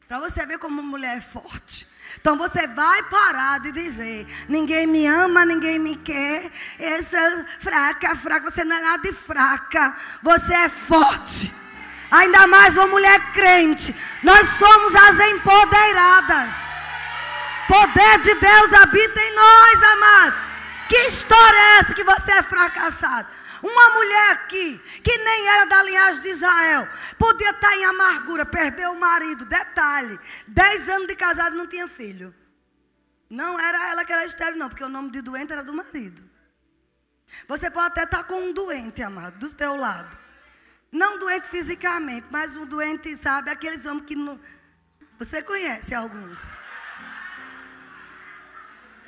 [0.06, 1.88] Para você ver como mulher é forte.
[2.20, 6.50] Então você vai parar de dizer: ninguém me ama, ninguém me quer.
[6.78, 8.50] Essa fraca, fraca.
[8.50, 9.94] Você não é nada de fraca.
[10.22, 11.54] Você é forte.
[12.10, 13.94] Ainda mais uma mulher crente.
[14.22, 16.54] Nós somos as empoderadas.
[17.66, 20.38] Poder de Deus habita em nós, amados.
[20.88, 23.26] Que história é essa que você é fracassado?
[23.62, 26.88] Uma mulher aqui, que nem era da linhagem de Israel,
[27.18, 29.44] podia estar em amargura, perdeu o marido.
[29.44, 32.34] Detalhe: 10 anos de casado não tinha filho.
[33.28, 36.22] Não era ela que era estéreo, não, porque o nome de doente era do marido.
[37.48, 40.16] Você pode até estar com um doente, amado, do teu lado.
[40.92, 44.40] Não doente fisicamente, mas um doente, sabe, aqueles homens que não.
[45.18, 46.52] Você conhece alguns.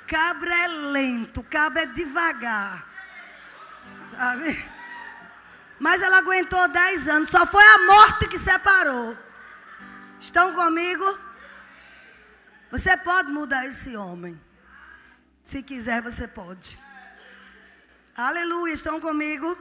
[0.06, 2.86] Cabra é lento, cabra é devagar.
[5.78, 7.28] Mas ela aguentou dez anos.
[7.28, 9.16] Só foi a morte que separou.
[10.20, 11.18] Estão comigo?
[12.70, 14.38] Você pode mudar esse homem.
[15.42, 16.78] Se quiser, você pode.
[18.16, 18.74] Aleluia.
[18.74, 19.56] Estão comigo?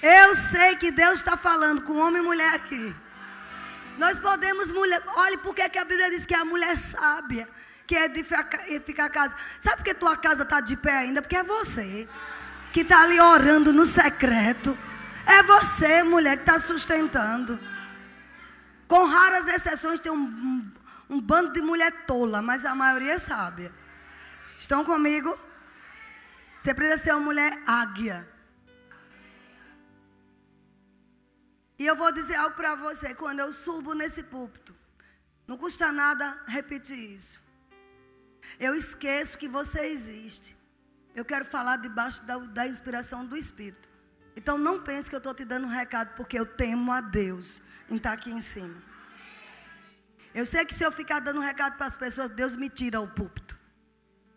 [0.00, 2.94] Eu sei que Deus está falando com homem e mulher aqui.
[3.98, 7.48] Nós podemos, mulher, olhe porque que a Bíblia diz que a mulher é sábia,
[7.86, 9.34] que é edificar a casa.
[9.58, 11.22] Sabe por que tua casa está de pé ainda?
[11.22, 12.06] Porque é você
[12.76, 14.76] que está ali orando no secreto.
[15.24, 17.58] É você, mulher, que está sustentando.
[18.86, 20.72] Com raras exceções, tem um, um,
[21.08, 23.72] um bando de mulher tola, mas a maioria é sábia.
[24.58, 25.38] Estão comigo?
[26.58, 28.28] Você precisa ser uma mulher águia.
[31.78, 34.76] E eu vou dizer algo para você, quando eu subo nesse púlpito,
[35.46, 37.42] não custa nada repetir isso.
[38.60, 40.55] Eu esqueço que você existe.
[41.16, 43.88] Eu quero falar debaixo da, da inspiração do Espírito.
[44.36, 47.62] Então não pense que eu estou te dando um recado porque eu temo a Deus
[47.88, 48.76] em estar aqui em cima.
[50.34, 53.08] Eu sei que se eu ficar dando recado para as pessoas, Deus me tira o
[53.08, 53.58] púlpito.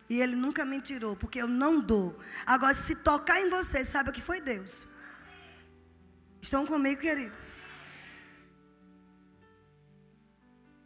[0.08, 2.18] E Ele nunca me tirou, porque eu não dou.
[2.46, 4.86] Agora, se tocar em você, sabe que foi Deus.
[6.40, 7.36] Estão comigo, querido?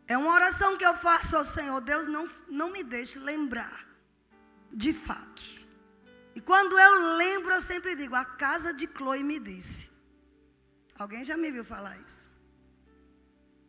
[0.09, 1.81] É uma oração que eu faço ao Senhor.
[1.81, 3.87] Deus não, não me deixe lembrar
[4.73, 5.64] de fatos.
[6.35, 9.91] E quando eu lembro, eu sempre digo: a casa de Chloe me disse.
[10.99, 12.27] Alguém já me viu falar isso?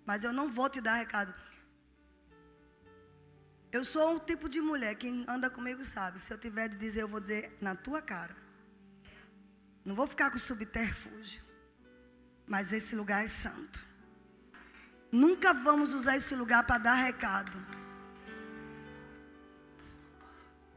[0.06, 1.34] Mas eu não vou te dar recado.
[3.71, 6.19] Eu sou um tipo de mulher, quem anda comigo sabe.
[6.19, 8.36] Se eu tiver de dizer, eu vou dizer na tua cara.
[9.84, 11.43] Não vou ficar com subterfúgio.
[12.47, 13.84] Mas esse lugar é santo.
[15.12, 17.51] Nunca vamos usar esse lugar para dar recado.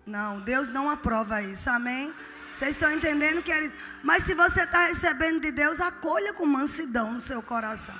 [0.09, 1.69] Não, Deus não aprova isso.
[1.69, 2.15] Amém?
[2.53, 3.77] Vocês estão entendendo que é isso?
[4.03, 7.95] Mas se você está recebendo de Deus, acolha com mansidão no seu coração.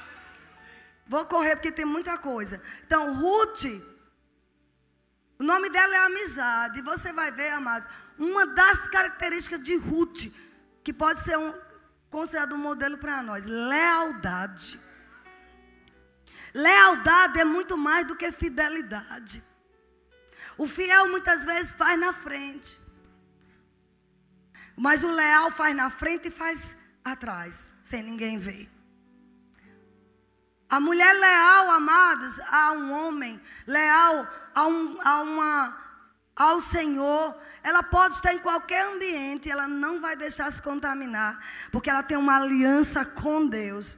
[1.07, 2.63] Vou correr porque tem muita coisa.
[2.85, 3.65] Então, Ruth,
[5.39, 6.79] o nome dela é amizade.
[6.79, 7.87] E você vai ver, amados,
[8.19, 10.33] uma das características de Ruth,
[10.83, 11.53] que pode ser um,
[12.11, 14.81] considerado um modelo para nós: lealdade.
[16.55, 19.45] Lealdade é muito mais do que fidelidade.
[20.59, 22.81] O fiel muitas vezes faz na frente.
[24.77, 28.69] Mas o leal faz na frente e faz atrás, sem ninguém ver.
[30.69, 35.77] A mulher leal, amados, a um homem, leal a, um, a uma,
[36.37, 41.43] ao Senhor, ela pode estar em qualquer ambiente, ela não vai deixar se contaminar,
[41.73, 43.97] porque ela tem uma aliança com Deus.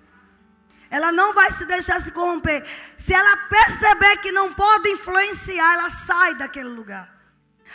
[0.91, 2.67] Ela não vai se deixar se corromper.
[2.99, 7.09] Se ela perceber que não pode influenciar, ela sai daquele lugar.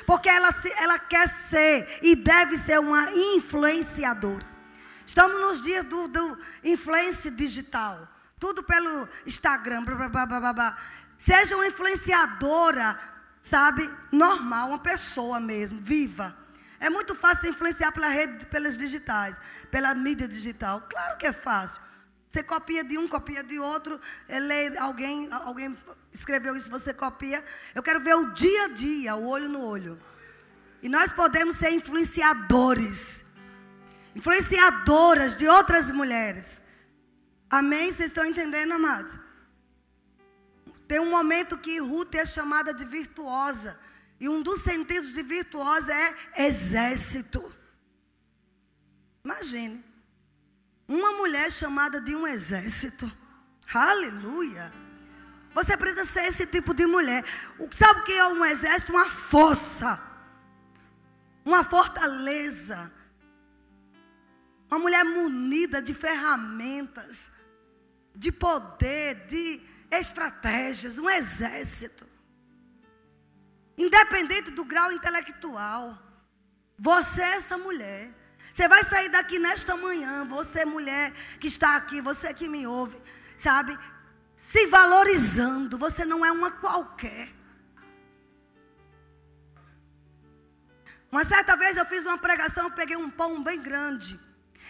[0.05, 4.45] Porque ela, ela quer ser e deve ser uma influenciadora.
[5.05, 8.07] Estamos nos dias do, do influência digital.
[8.37, 9.85] Tudo pelo Instagram.
[9.85, 10.77] Blá, blá, blá,
[11.17, 12.99] Seja uma influenciadora
[13.45, 16.35] sabe, normal, uma pessoa mesmo, viva.
[16.79, 20.85] É muito fácil influenciar pela rede, pelas digitais, pela mídia digital.
[20.89, 21.81] Claro que é fácil.
[22.35, 25.73] Você copia de um, copia de outro, eh, lê alguém, alguém
[26.11, 27.41] escreveu isso, você copia.
[27.73, 29.97] Eu quero ver o dia a dia, o olho no olho.
[30.83, 33.23] E nós podemos ser influenciadores,
[34.13, 36.61] influenciadoras de outras mulheres.
[37.49, 37.89] Amém?
[37.89, 39.17] Vocês estão entendendo, amados?
[40.89, 43.79] Tem um momento que Ruth é chamada de virtuosa.
[44.19, 46.13] E um dos sentidos de virtuosa é
[46.47, 47.49] exército.
[49.23, 49.84] Imagine.
[50.87, 53.11] Uma mulher chamada de um exército.
[53.73, 54.71] Aleluia.
[55.53, 57.23] Você precisa ser esse tipo de mulher.
[57.71, 58.91] Sabe o que é um exército?
[58.91, 59.99] Uma força.
[61.43, 62.91] Uma fortaleza.
[64.69, 67.31] Uma mulher munida de ferramentas,
[68.15, 72.05] de poder, de estratégias, um exército.
[73.77, 75.97] Independente do grau intelectual.
[76.77, 78.11] Você é essa mulher.
[78.55, 82.95] Você vai sair daqui nesta manhã, você mulher que está aqui, você que me ouve,
[83.35, 83.77] sabe?
[84.33, 87.27] Se valorizando, você não é uma qualquer.
[91.11, 94.17] Uma certa vez eu fiz uma pregação, peguei um pão bem grande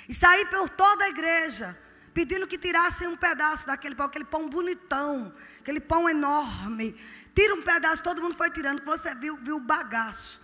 [0.10, 1.78] e saí por toda a igreja
[2.12, 7.00] pedindo que tirassem um pedaço daquele pão, aquele pão bonitão, aquele pão enorme.
[7.36, 10.44] Tira um pedaço, todo mundo foi tirando, você viu, viu o bagaço.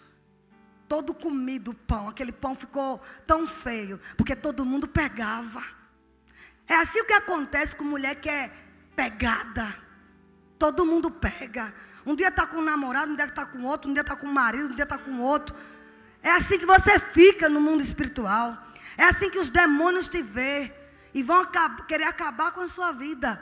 [0.91, 5.63] Todo comido o pão, aquele pão ficou tão feio, porque todo mundo pegava.
[6.67, 8.51] É assim que acontece com mulher que é
[8.93, 9.73] pegada.
[10.59, 11.73] Todo mundo pega.
[12.05, 14.27] Um dia está com um namorado, um dia está com outro, um dia está com
[14.27, 15.55] um marido, um dia está com outro.
[16.21, 18.61] É assim que você fica no mundo espiritual.
[18.97, 20.73] É assim que os demônios te veem
[21.13, 21.49] e vão
[21.87, 23.41] querer acabar com a sua vida.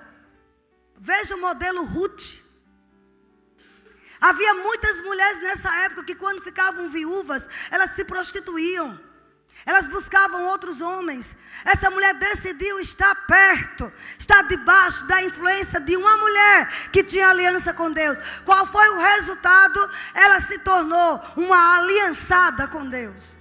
[0.96, 2.38] Veja o modelo Ruth.
[4.22, 9.00] Havia muitas mulheres nessa época que, quando ficavam viúvas, elas se prostituíam.
[9.66, 11.36] Elas buscavam outros homens.
[11.66, 17.74] Essa mulher decidiu estar perto, estar debaixo da influência de uma mulher que tinha aliança
[17.74, 18.18] com Deus.
[18.46, 19.90] Qual foi o resultado?
[20.14, 23.38] Ela se tornou uma aliançada com Deus.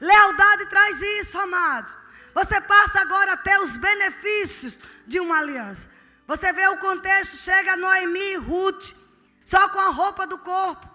[0.00, 1.96] Lealdade traz isso, amados.
[2.32, 5.88] Você passa agora a ter os benefícios de uma aliança.
[6.30, 8.86] Você vê o contexto, chega Noemi e Ruth,
[9.52, 10.90] só com a roupa do corpo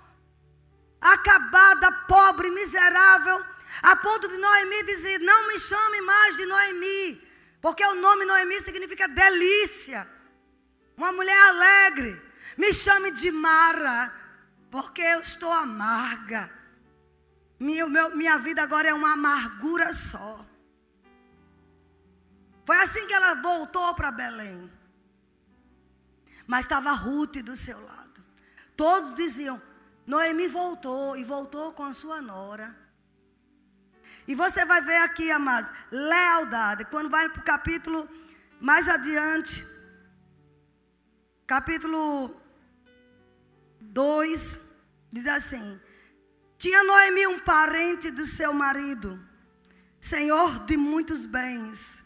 [1.06, 3.44] acabada, pobre, miserável,
[3.82, 7.22] a ponto de Noemi dizer: Não me chame mais de Noemi,
[7.62, 10.08] porque o nome Noemi significa delícia,
[10.98, 12.22] uma mulher alegre.
[12.58, 14.14] Me chame de Mara,
[14.72, 16.50] porque eu estou amarga.
[17.60, 20.46] Minha, meu, minha vida agora é uma amargura só.
[22.66, 24.72] Foi assim que ela voltou para Belém.
[26.48, 28.24] Mas estava Ruth do seu lado.
[28.76, 29.62] Todos diziam:
[30.06, 32.76] Noemi voltou e voltou com a sua nora.
[34.28, 36.86] E você vai ver aqui, amados, lealdade.
[36.86, 38.10] Quando vai para o capítulo
[38.60, 39.66] mais adiante,
[41.46, 42.36] capítulo
[43.82, 44.60] 2,
[45.12, 45.80] diz assim:
[46.58, 49.20] Tinha Noemi um parente do seu marido,
[50.02, 52.04] senhor de muitos bens,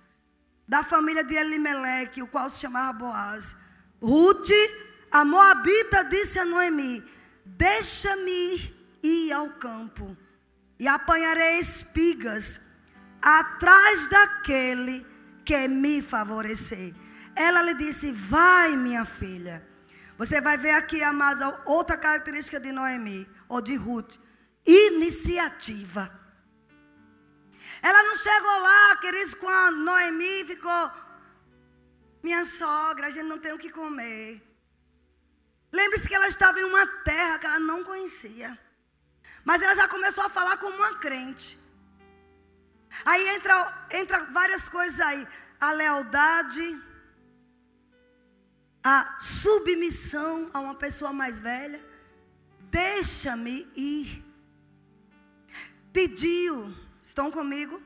[0.67, 3.55] da família de Elimeleque, o qual se chamava Boaz.
[4.01, 4.49] Ruth,
[5.11, 7.03] a Moabita, disse a Noemi:
[7.45, 10.15] Deixa-me ir ao campo
[10.79, 12.61] e apanharei espigas
[13.21, 15.05] atrás daquele
[15.43, 16.93] que me favorecer.
[17.35, 19.67] Ela lhe disse: Vai, minha filha.
[20.17, 24.17] Você vai ver aqui, amada, outra característica de Noemi, ou de Ruth:
[24.65, 26.17] iniciativa.
[27.81, 30.91] Ela não chegou lá, queridos, com a Noemi ficou.
[32.21, 34.41] Minha sogra, a gente não tem o que comer.
[35.71, 38.57] Lembre-se que ela estava em uma terra que ela não conhecia.
[39.43, 41.57] Mas ela já começou a falar como uma crente.
[43.05, 45.27] Aí entra, entra várias coisas aí.
[45.59, 46.81] A lealdade,
[48.83, 51.83] a submissão a uma pessoa mais velha.
[52.69, 54.25] Deixa-me ir.
[55.93, 56.73] Pediu.
[57.01, 57.81] Estão comigo?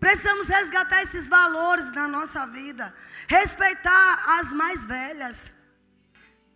[0.00, 2.92] Precisamos resgatar esses valores na nossa vida.
[3.28, 5.52] Respeitar as mais velhas.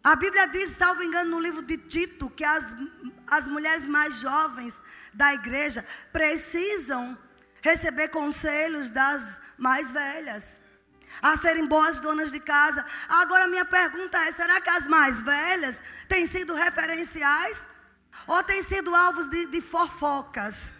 [0.02, 2.64] A Bíblia diz, salvo engano, no livro de Tito, que as,
[3.26, 7.16] as mulheres mais jovens da igreja precisam
[7.62, 10.60] receber conselhos das mais velhas,
[11.22, 12.84] a serem boas donas de casa.
[13.08, 17.66] Agora, minha pergunta é: será que as mais velhas têm sido referenciais?
[18.26, 20.72] Ou têm sido alvos de, de fofocas?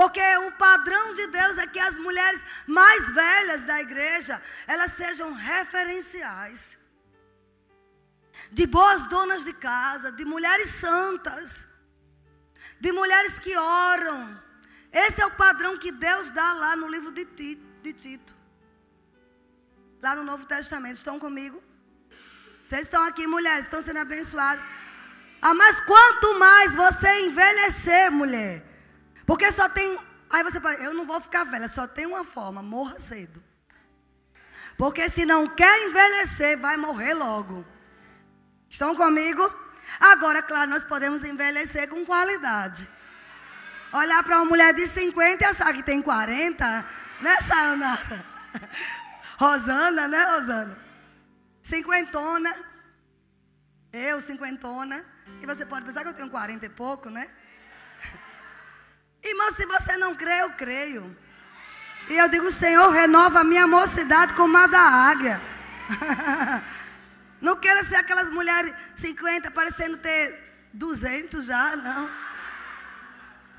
[0.00, 5.34] Porque o padrão de Deus é que as mulheres mais velhas da igreja, elas sejam
[5.34, 6.78] referenciais
[8.50, 11.68] de boas donas de casa, de mulheres santas,
[12.84, 14.20] de mulheres que oram.
[14.90, 17.66] Esse é o padrão que Deus dá lá no livro de Tito.
[17.82, 18.34] De Tito.
[20.00, 20.96] Lá no Novo Testamento.
[20.96, 21.62] Estão comigo?
[22.64, 24.64] Vocês estão aqui, mulheres, estão sendo abençoadas.
[25.42, 28.69] Ah, mas quanto mais você envelhecer, mulher.
[29.30, 29.96] Porque só tem.
[30.28, 33.40] Aí você pode, eu não vou ficar velha, só tem uma forma, morra cedo.
[34.76, 37.64] Porque se não quer envelhecer, vai morrer logo.
[38.68, 39.40] Estão comigo?
[40.00, 42.90] Agora, claro, nós podemos envelhecer com qualidade.
[43.92, 46.84] Olhar para uma mulher de 50 e achar que tem 40,
[47.20, 48.26] né, Sayonara?
[49.38, 50.78] Rosana, né, Rosana?
[51.62, 52.52] Cinquentona.
[53.92, 55.04] Eu, cinquentona.
[55.40, 57.30] E você pode pensar que eu tenho 40 e pouco, né?
[59.22, 61.16] Irmão, se você não crê, eu creio.
[62.08, 65.40] E eu digo, Senhor, renova a minha mocidade como a da águia.
[67.40, 72.10] Não quero ser aquelas mulheres 50 parecendo ter 200 já, não.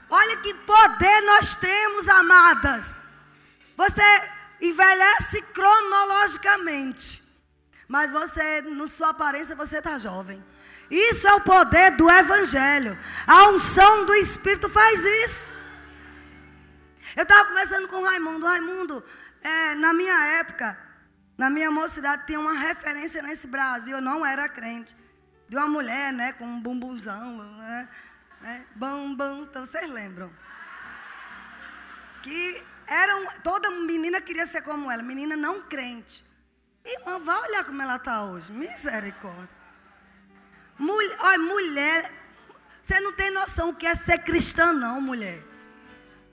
[0.08, 2.96] Olha que poder nós temos, amadas.
[3.76, 4.04] Você
[4.62, 7.24] envelhece cronologicamente.
[7.88, 10.44] Mas você, na sua aparência, você está jovem.
[10.92, 13.00] Isso é o poder do Evangelho.
[13.26, 15.52] A unção do Espírito faz isso.
[17.16, 18.46] Eu estava conversando com o Raimundo.
[18.46, 19.04] Raimundo,
[19.42, 20.78] é, na minha época,
[21.38, 24.96] na minha mocidade tinha uma referência nesse Brasil, eu não era crente.
[25.48, 27.90] De uma mulher, né, com um bumbuzão, né,
[28.42, 30.32] né bam, bam, então vocês lembram.
[32.22, 36.26] Que eram, toda menina queria ser como ela, menina não crente.
[36.84, 39.61] Irmã, vai olhar como ela está hoje, misericórdia.
[40.82, 42.12] Mulher, olha, mulher,
[42.82, 45.40] você não tem noção o que é ser cristã não, mulher.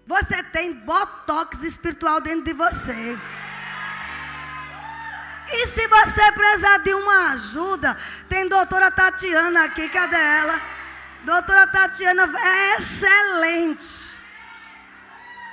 [0.07, 3.19] Você tem botox espiritual dentro de você.
[5.53, 7.95] E se você precisar de uma ajuda,
[8.27, 10.59] tem doutora Tatiana aqui, cadê ela?
[11.25, 14.19] Doutora Tatiana é excelente.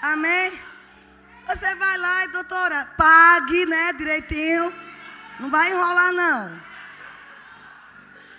[0.02, 0.58] Amém?
[1.48, 4.74] Você vai lá e, doutora, pague, né, direitinho.
[5.38, 6.65] Não vai enrolar, não.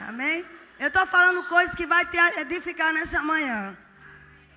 [0.00, 0.44] Amém?
[0.78, 3.76] Eu estou falando coisas que vai te edificar nessa manhã.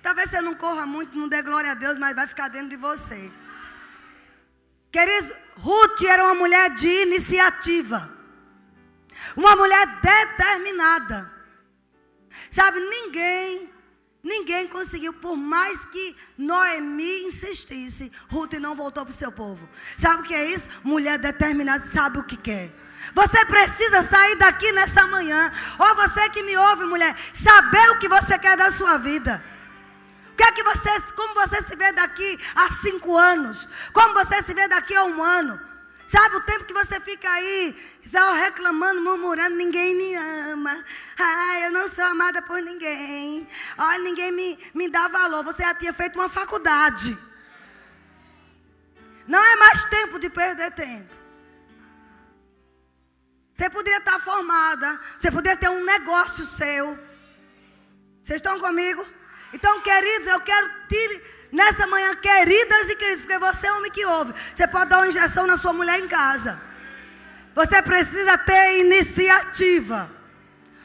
[0.02, 2.76] Talvez você não corra muito, não dê glória a Deus, mas vai ficar dentro de
[2.76, 3.30] você.
[4.90, 8.10] Queridos, Ruth era uma mulher de iniciativa.
[9.36, 11.30] Uma mulher determinada.
[12.50, 13.70] Sabe, ninguém,
[14.22, 19.68] ninguém conseguiu, por mais que Noemi insistisse, Ruth não voltou para o seu povo.
[19.96, 20.68] Sabe o que é isso?
[20.82, 22.72] Mulher determinada sabe o que quer.
[23.14, 25.52] Você precisa sair daqui nessa manhã.
[25.78, 29.42] Ou você que me ouve, mulher, saber o que você quer da sua vida.
[30.32, 33.68] O que é que você, como você se vê daqui a cinco anos?
[33.92, 35.60] Como você se vê daqui a um ano?
[36.06, 40.84] Sabe o tempo que você fica aí, só reclamando, murmurando, ninguém me ama.
[41.16, 43.46] Ai, eu não sou amada por ninguém.
[43.78, 45.44] Olha, ninguém me, me dá valor.
[45.44, 47.16] Você já tinha feito uma faculdade.
[49.24, 51.19] Não é mais tempo de perder tempo.
[53.60, 54.98] Você poderia estar formada.
[55.18, 56.98] Você poderia ter um negócio seu.
[58.22, 59.06] Vocês estão comigo?
[59.52, 64.06] Então, queridos, eu quero te Nessa manhã, queridas e queridos, porque você é homem que
[64.06, 66.60] ouve, você pode dar uma injeção na sua mulher em casa.
[67.56, 70.08] Você precisa ter iniciativa.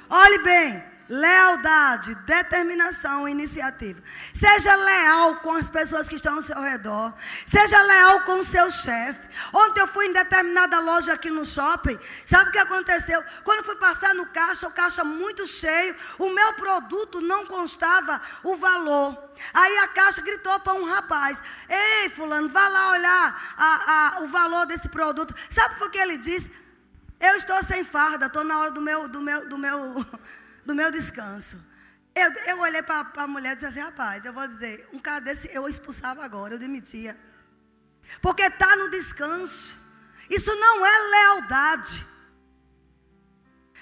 [0.09, 4.01] Olhe bem, Lealdade, determinação, iniciativa.
[4.33, 7.13] Seja leal com as pessoas que estão ao seu redor.
[7.45, 9.21] Seja leal com o seu chefe.
[9.53, 11.99] Ontem eu fui em determinada loja aqui no shopping.
[12.25, 13.23] Sabe o que aconteceu?
[13.43, 18.19] Quando eu fui passar no caixa, o caixa muito cheio, o meu produto não constava
[18.43, 19.15] o valor.
[19.53, 24.27] Aí a caixa gritou para um rapaz: Ei, Fulano, vá lá olhar a, a, o
[24.27, 25.35] valor desse produto.
[25.51, 26.51] Sabe o que ele disse?
[27.19, 30.05] Eu estou sem farda, estou na hora do meu, do meu, do meu
[30.65, 31.63] do meu descanso.
[32.13, 35.19] Eu, eu olhei para a mulher e disse assim, rapaz, eu vou dizer, um cara
[35.19, 37.17] desse eu expulsava agora, eu demitia.
[38.21, 39.77] Porque está no descanso.
[40.29, 42.05] Isso não é lealdade.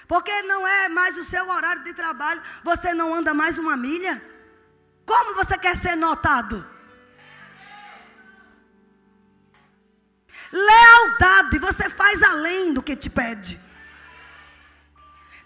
[0.06, 4.22] Porque não é mais o seu horário de trabalho, você não anda mais uma milha.
[5.06, 6.66] Como você quer ser notado?
[10.52, 13.60] Lealdade, você faz além do que te pede.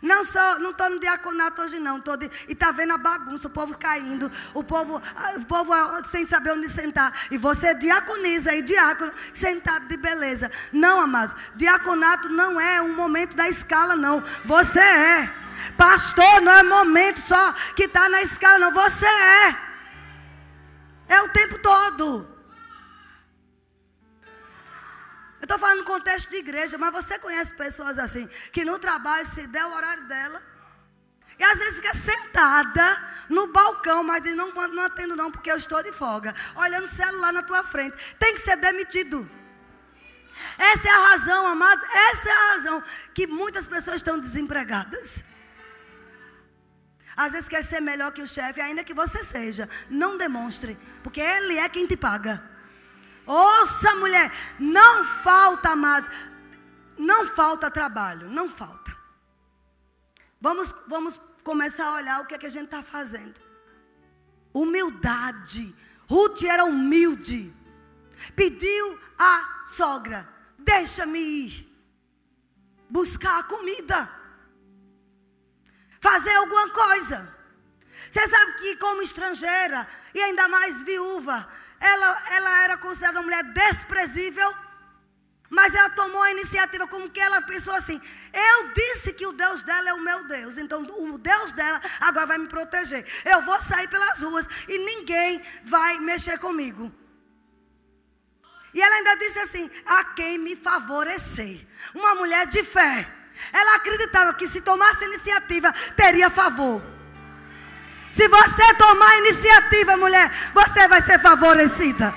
[0.00, 3.48] Não sou, não estou no diaconato hoje não, tô de, e está vendo a bagunça,
[3.48, 5.02] o povo caindo, o povo,
[5.36, 5.72] o povo
[6.08, 7.26] sem saber onde sentar.
[7.32, 10.50] E você diaconiza e diácono sentado de beleza.
[10.72, 14.22] Não, amados, diaconato não é um momento da escala, não.
[14.44, 15.34] Você é.
[15.76, 18.72] Pastor, não é momento só que está na escala, não.
[18.72, 19.56] Você é.
[21.08, 22.37] É o tempo todo.
[25.48, 29.46] Estou falando no contexto de igreja, mas você conhece pessoas assim, que no trabalho se
[29.46, 30.42] der o horário dela.
[31.38, 32.86] E às vezes fica sentada
[33.28, 36.34] no balcão, mas diz, não, não atendo não, porque eu estou de folga.
[36.56, 37.96] Olhando o celular na tua frente.
[38.18, 39.28] Tem que ser demitido.
[40.58, 42.82] Essa é a razão, amados, essa é a razão
[43.14, 45.24] que muitas pessoas estão desempregadas.
[47.16, 49.68] Às vezes quer ser melhor que o chefe, ainda que você seja.
[49.88, 52.57] Não demonstre, porque ele é quem te paga.
[53.28, 56.08] Ouça, mulher, não falta mais,
[56.96, 58.96] não falta trabalho, não falta.
[60.40, 63.40] Vamos, vamos começar a olhar o que, é que a gente está fazendo.
[64.52, 65.76] Humildade.
[66.08, 67.54] Ruth era humilde.
[68.34, 70.26] Pediu à sogra:
[70.58, 71.68] deixa-me ir
[72.88, 74.10] buscar a comida,
[76.00, 77.36] fazer alguma coisa.
[78.10, 81.46] Você sabe que, como estrangeira, e ainda mais viúva,
[81.80, 84.54] ela, ela era considerada uma mulher desprezível,
[85.50, 88.00] mas ela tomou a iniciativa como que ela pensou assim:
[88.32, 92.26] eu disse que o Deus dela é o meu Deus, então o Deus dela agora
[92.26, 93.06] vai me proteger.
[93.24, 96.92] Eu vou sair pelas ruas e ninguém vai mexer comigo.
[98.74, 101.66] E ela ainda disse assim: a quem me favorecer.
[101.94, 103.08] Uma mulher de fé.
[103.52, 106.82] Ela acreditava que se tomasse iniciativa, teria favor.
[108.10, 112.14] Se você tomar iniciativa, mulher, você vai ser favorecida.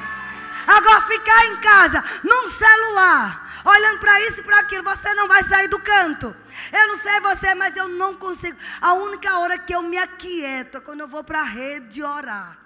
[0.68, 5.44] Agora, ficar em casa, num celular, olhando para isso e para aquilo, você não vai
[5.44, 6.36] sair do canto.
[6.72, 8.58] Eu não sei você, mas eu não consigo.
[8.80, 12.58] A única hora que eu me aquieto é quando eu vou para a rede orar.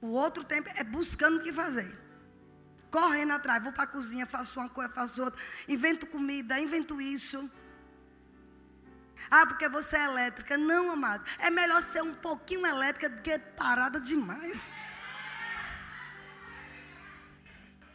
[0.00, 1.98] O outro tempo é buscando o que fazer.
[2.90, 7.48] Correndo atrás, vou para a cozinha, faço uma coisa, faço outra, invento comida, invento isso.
[9.30, 10.58] Ah, porque você é elétrica.
[10.58, 11.24] Não, amado.
[11.38, 14.72] É melhor ser um pouquinho elétrica do que parada demais.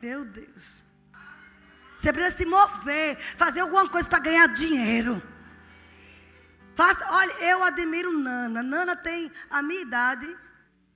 [0.02, 0.84] Meu Deus.
[1.98, 5.22] Você precisa se mover, fazer alguma coisa para ganhar dinheiro.
[6.76, 8.62] Faça, olha, eu admiro Nana.
[8.62, 10.38] Nana tem a minha idade,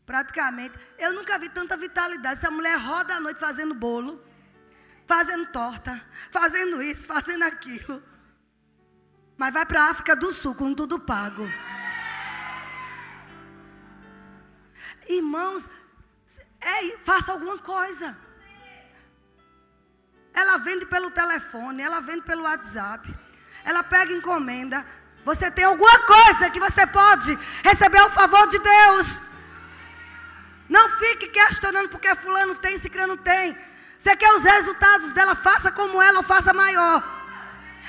[0.06, 0.78] praticamente.
[0.98, 2.40] Eu nunca vi tanta vitalidade.
[2.40, 4.24] Essa mulher roda a noite fazendo bolo,
[5.08, 8.04] fazendo torta, fazendo isso, fazendo aquilo.
[9.40, 11.50] Mas vai para a África do Sul com tudo pago.
[15.08, 15.68] Irmãos,
[16.60, 18.18] é, faça alguma coisa.
[20.34, 23.16] Ela vende pelo telefone, ela vende pelo WhatsApp.
[23.64, 24.86] Ela pega encomenda.
[25.24, 29.24] Você tem alguma coisa que você pode receber o favor de Deus.
[30.68, 33.58] Não fique questionando porque fulano tem, ciclano tem.
[33.98, 37.19] Você quer os resultados dela, faça como ela ou faça maior.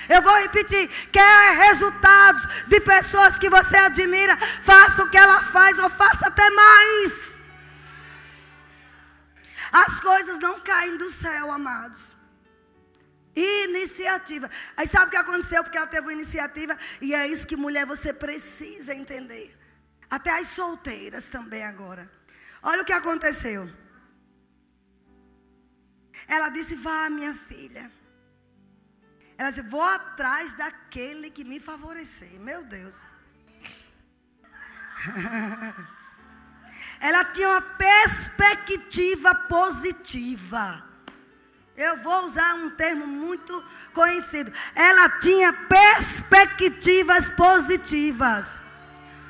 [0.09, 5.79] Eu vou repetir: quer resultados de pessoas que você admira, faça o que ela faz
[5.79, 7.43] ou faça até mais.
[9.73, 12.17] As coisas não caem do céu, amados.
[13.35, 14.51] Iniciativa.
[14.77, 15.63] Aí sabe o que aconteceu?
[15.63, 16.77] Porque ela teve uma iniciativa.
[17.01, 19.57] E é isso que mulher você precisa entender.
[20.09, 22.11] Até as solteiras também agora.
[22.63, 23.71] Olha o que aconteceu.
[26.27, 27.91] Ela disse: Vá, minha filha.
[29.41, 32.39] Ela disse: Vou atrás daquele que me favorecer.
[32.39, 33.01] Meu Deus.
[37.01, 40.85] Ela tinha uma perspectiva positiva.
[41.75, 43.65] Eu vou usar um termo muito
[43.95, 44.53] conhecido.
[44.75, 48.61] Ela tinha perspectivas positivas.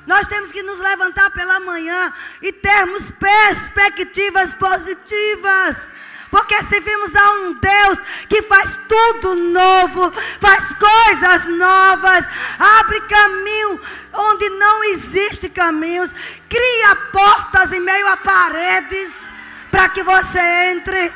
[0.05, 5.89] Nós temos que nos levantar pela manhã e termos perspectivas positivas.
[6.31, 12.25] Porque servimos a um Deus que faz tudo novo, faz coisas novas,
[12.57, 13.79] abre caminho
[14.13, 16.15] onde não existe caminhos,
[16.49, 19.29] cria portas em meio a paredes
[19.69, 20.39] para que você
[20.71, 21.13] entre.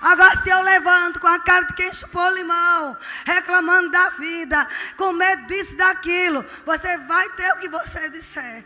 [0.00, 5.12] Agora, se eu levanto com a cara de quem chupou limão, reclamando da vida, com
[5.12, 8.64] medo disso daquilo, você vai ter o que você disser.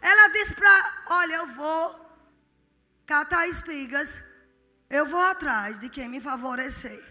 [0.00, 1.98] Ela disse para, olha, eu vou
[3.06, 4.22] catar espigas,
[4.98, 7.02] eu vou atrás de quem me favorecer.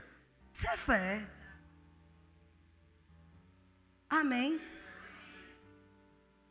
[0.53, 1.25] Isso é fé.
[4.09, 4.59] Amém.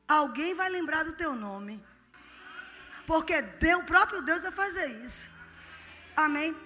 [0.07, 1.85] Alguém vai lembrar do teu nome.
[3.07, 5.29] Porque Deus, o próprio Deus vai fazer isso.
[6.17, 6.57] Amém.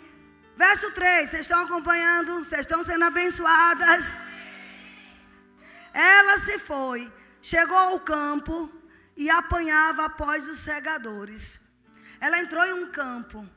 [0.57, 2.45] Verso 3, vocês estão acompanhando?
[2.45, 4.17] Vocês estão sendo abençoadas?
[5.93, 8.71] Ela se foi, chegou ao campo
[9.17, 11.61] e apanhava após os segadores.
[12.21, 13.49] Ela entrou em um campo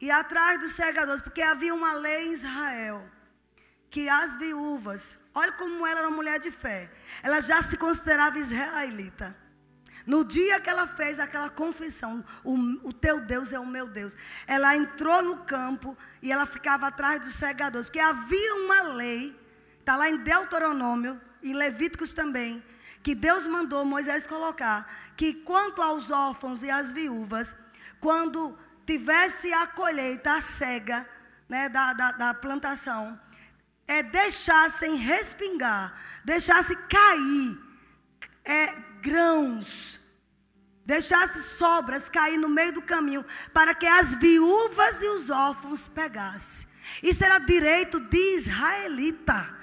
[0.00, 3.06] e atrás dos segadores, porque havia uma lei em Israel
[3.90, 6.90] que as viúvas, olha como ela era uma mulher de fé,
[7.22, 9.36] ela já se considerava israelita.
[10.06, 12.54] No dia que ela fez aquela confissão, o,
[12.88, 17.20] o, teu Deus é o meu Deus, ela entrou no campo e ela ficava atrás
[17.20, 19.38] dos segadores, porque havia uma lei,
[19.78, 22.62] está lá em Deuteronômio, em Levíticos também,
[23.02, 27.54] que Deus mandou Moisés colocar, que quanto aos órfãos e às viúvas,
[28.00, 28.56] quando
[28.90, 31.08] tivesse a colheita, cega
[31.48, 33.18] né, da, da, da plantação,
[33.86, 37.56] é, deixassem respingar, deixasse cair
[38.44, 40.00] é, grãos,
[40.84, 46.68] deixasse sobras cair no meio do caminho, para que as viúvas e os órfãos pegassem.
[47.00, 49.56] Isso era direito de israelita,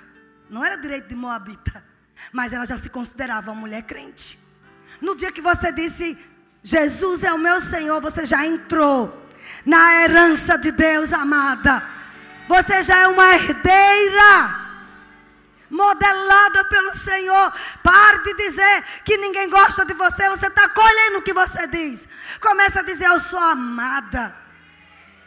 [0.50, 1.84] não era direito de moabita,
[2.32, 4.40] mas ela já se considerava uma mulher crente.
[5.02, 6.18] No dia que você disse,
[6.64, 9.28] Jesus é o meu Senhor, você já entrou
[9.66, 11.84] na herança de Deus, amada.
[12.48, 14.68] Você já é uma herdeira
[15.70, 17.54] modelada pelo Senhor.
[17.84, 20.30] Pare de dizer que ninguém gosta de você.
[20.30, 22.08] Você está colhendo o que você diz.
[22.40, 24.36] Começa a dizer: Eu sou amada.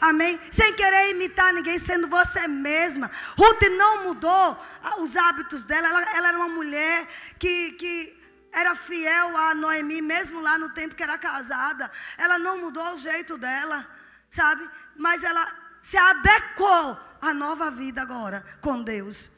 [0.00, 0.40] Amém?
[0.50, 3.10] Sem querer imitar ninguém, sendo você mesma.
[3.36, 4.58] Ruth não mudou
[4.98, 5.88] os hábitos dela.
[5.88, 7.06] Ela, ela era uma mulher
[7.38, 8.19] que, que
[8.52, 11.90] era fiel a Noemi, mesmo lá no tempo que era casada.
[12.16, 13.86] Ela não mudou o jeito dela,
[14.28, 14.68] sabe?
[14.96, 15.46] Mas ela
[15.80, 19.30] se adequou à nova vida agora com Deus.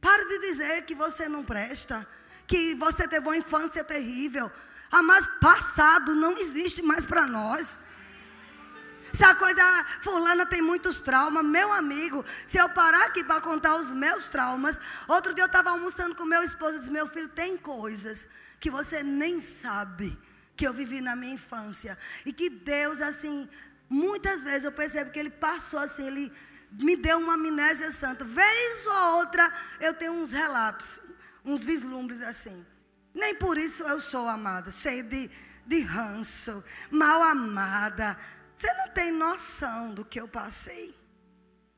[0.00, 2.06] Pare de dizer que você não presta,
[2.46, 4.50] que você teve uma infância terrível.
[4.90, 7.80] Ah, mas passado não existe mais para nós.
[9.16, 9.62] Se a coisa,
[10.02, 14.78] fulana tem muitos traumas, meu amigo, se eu parar aqui para contar os meus traumas,
[15.08, 18.28] outro dia eu estava almoçando com meu esposo e disse, meu filho, tem coisas
[18.60, 20.18] que você nem sabe
[20.54, 21.96] que eu vivi na minha infância.
[22.26, 23.48] E que Deus, assim,
[23.88, 26.30] muitas vezes eu percebo que Ele passou assim, Ele
[26.72, 28.22] me deu uma amnésia santa.
[28.22, 29.50] Vez ou outra
[29.80, 31.00] eu tenho uns relapsos,
[31.42, 32.66] uns vislumbres assim.
[33.14, 35.30] Nem por isso eu sou amada, cheia de,
[35.66, 38.18] de ranço, mal amada.
[38.56, 40.86] Você não tem noção do que eu passei.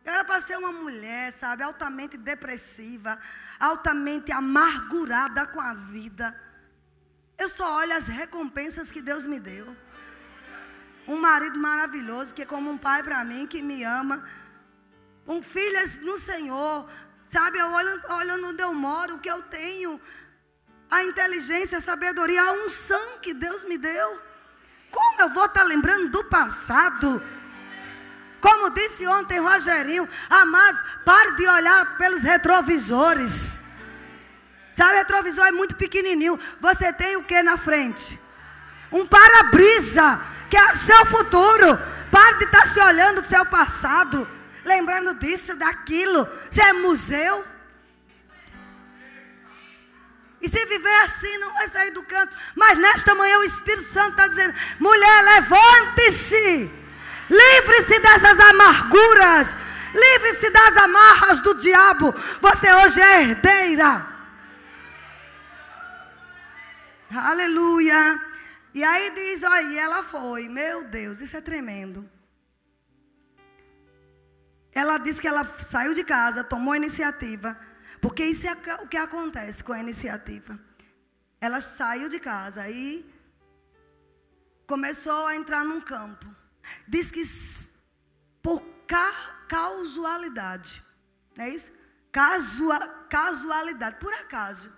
[0.05, 3.19] Eu era para ser uma mulher, sabe, altamente depressiva,
[3.59, 6.27] altamente amargurada com a vida.
[7.37, 9.77] Eu só olho as recompensas que Deus me deu.
[11.07, 14.25] Um marido maravilhoso, que é como um pai para mim, que me ama.
[15.27, 16.89] Um filho no Senhor.
[17.27, 20.01] Sabe, eu olho, olhando onde eu moro, o que eu tenho.
[20.89, 24.28] A inteligência, a sabedoria, a unção que Deus me deu.
[24.91, 27.23] Como eu vou estar tá lembrando do passado?
[28.41, 33.61] Como disse ontem Rogerinho, amados, pare de olhar pelos retrovisores.
[34.73, 36.39] Sabe, o retrovisor é muito pequenininho.
[36.61, 38.19] Você tem o que na frente?
[38.93, 41.79] Um para-brisa, que é o seu futuro.
[42.11, 44.27] Pare de estar tá se olhando do seu passado,
[44.65, 46.29] lembrando disso, daquilo.
[46.49, 47.45] Você é museu.
[50.41, 52.35] E se viver assim, não vai sair do canto.
[52.55, 56.71] Mas nesta manhã o Espírito Santo está dizendo: mulher, levante-se.
[57.31, 59.57] Livre-se dessas amarguras.
[59.93, 62.15] Livre-se das amarras do diabo.
[62.41, 64.07] Você hoje é herdeira.
[67.11, 68.21] Aleluia.
[68.75, 70.49] E aí diz, olha, e ela foi.
[70.49, 72.09] Meu Deus, isso é tremendo.
[74.73, 77.59] Ela disse que ela saiu de casa, tomou a iniciativa.
[78.01, 80.59] Porque isso é o que acontece com a iniciativa.
[81.41, 83.05] Ela saiu de casa e
[84.67, 86.27] começou a entrar num campo.
[86.87, 87.23] Diz que
[88.43, 88.63] por
[89.49, 90.83] casualidade,
[91.37, 91.73] não é isso?
[92.11, 92.79] Casua,
[93.09, 94.71] casualidade, por acaso.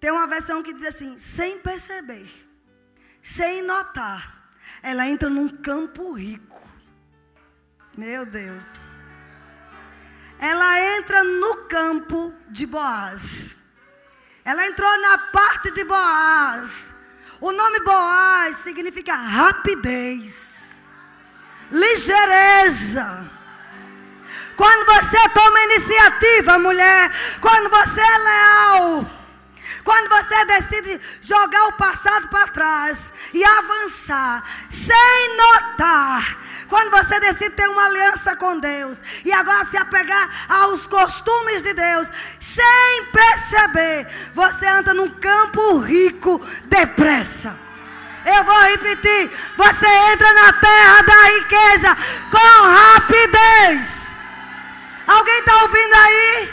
[0.00, 2.28] Tem uma versão que diz assim, sem perceber,
[3.22, 6.60] sem notar, ela entra num campo rico.
[7.96, 8.64] Meu Deus.
[10.38, 13.56] Ela entra no campo de Boaz.
[14.44, 16.94] Ela entrou na parte de Boaz.
[17.40, 20.48] O nome Boaz significa rapidez
[21.70, 23.30] ligeireza.
[24.56, 29.10] Quando você toma iniciativa, mulher, quando você é leal,
[29.84, 36.38] quando você decide jogar o passado para trás e avançar, sem notar,
[36.68, 41.72] quando você decide ter uma aliança com Deus e agora se apegar aos costumes de
[41.72, 42.08] Deus,
[42.38, 47.56] sem perceber, você anda num campo rico depressa.
[48.24, 49.30] Eu vou repetir.
[49.56, 51.96] Você entra na terra da riqueza
[52.30, 54.18] com rapidez.
[55.06, 56.52] Alguém está ouvindo aí?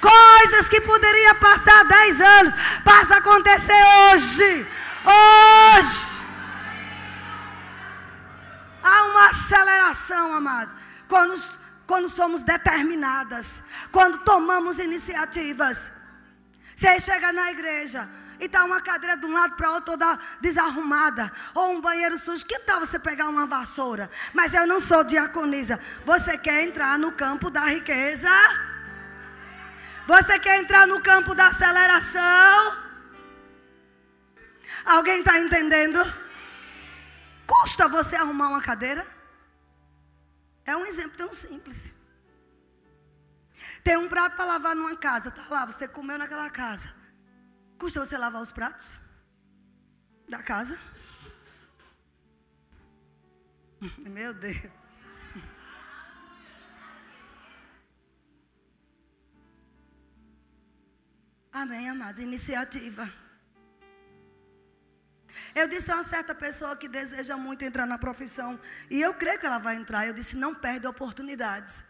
[0.00, 4.66] Coisas que poderiam passar 10 anos, passa a acontecer hoje.
[5.04, 6.19] Hoje.
[8.82, 10.74] Há uma aceleração, amados.
[11.08, 11.40] Quando,
[11.86, 13.62] quando somos determinadas.
[13.92, 15.92] Quando tomamos iniciativas.
[16.74, 18.08] Você chega na igreja
[18.40, 22.16] e está uma cadeira de um lado para o outro toda desarrumada, ou um banheiro
[22.16, 24.10] sujo, que tal você pegar uma vassoura?
[24.32, 25.78] Mas eu não sou diaconisa.
[26.06, 28.30] Você quer entrar no campo da riqueza?
[30.06, 32.78] Você quer entrar no campo da aceleração?
[34.86, 36.00] Alguém está entendendo?
[37.50, 39.04] Custa você arrumar uma cadeira?
[40.64, 41.92] É um exemplo tão simples.
[43.82, 46.94] Tem um prato para lavar numa casa, tá lá, você comeu naquela casa.
[47.78, 49.00] Custa você lavar os pratos
[50.28, 50.78] da casa?
[53.98, 54.70] Meu Deus.
[61.52, 62.20] Amém, amados.
[62.20, 63.12] Iniciativa.
[65.54, 68.58] Eu disse a uma certa pessoa que deseja muito entrar na profissão,
[68.90, 70.06] e eu creio que ela vai entrar.
[70.06, 71.84] Eu disse: não perde oportunidades.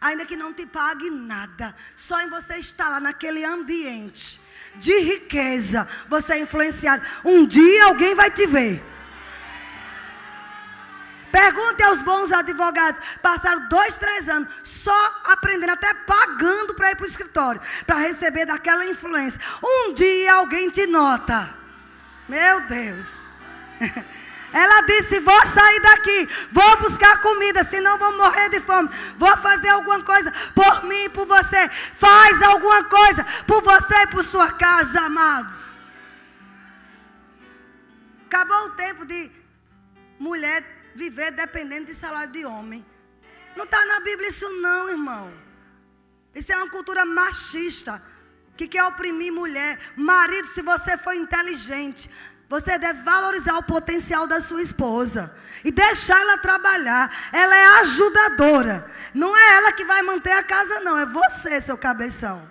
[0.00, 4.40] Ainda que não te pague nada, só em você estar lá naquele ambiente
[4.76, 7.02] de riqueza, você é influenciado.
[7.24, 8.84] Um dia alguém vai te ver.
[11.32, 13.00] Pergunte aos bons advogados.
[13.20, 18.46] Passaram dois, três anos só aprendendo, até pagando para ir para o escritório, para receber
[18.46, 19.40] daquela influência.
[19.62, 21.57] Um dia alguém te nota.
[22.28, 23.24] Meu Deus.
[24.52, 28.88] Ela disse: Vou sair daqui, vou buscar comida, senão vou morrer de fome.
[29.16, 31.68] Vou fazer alguma coisa por mim e por você.
[31.68, 35.76] Faz alguma coisa por você e por sua casa, amados.
[38.26, 39.30] Acabou o tempo de
[40.18, 40.64] mulher
[40.94, 42.84] viver dependendo de salário de homem.
[43.56, 45.32] Não está na Bíblia isso, não, irmão.
[46.34, 48.02] Isso é uma cultura machista
[48.58, 49.78] que quer oprimir mulher.
[49.94, 52.10] Marido, se você for inteligente,
[52.48, 55.32] você deve valorizar o potencial da sua esposa
[55.64, 57.08] e deixar ela trabalhar.
[57.32, 58.84] Ela é ajudadora.
[59.14, 60.98] Não é ela que vai manter a casa, não.
[60.98, 62.50] É você, seu cabeção.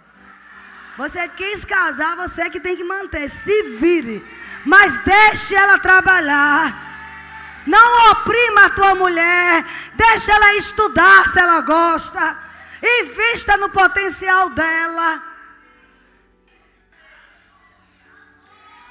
[0.97, 3.29] Você quis casar, você que tem que manter.
[3.29, 4.25] Se vire.
[4.65, 6.85] Mas deixe ela trabalhar.
[7.67, 9.65] Não oprima a tua mulher.
[9.93, 12.39] Deixa ela estudar se ela gosta.
[12.81, 15.26] Invista no potencial dela.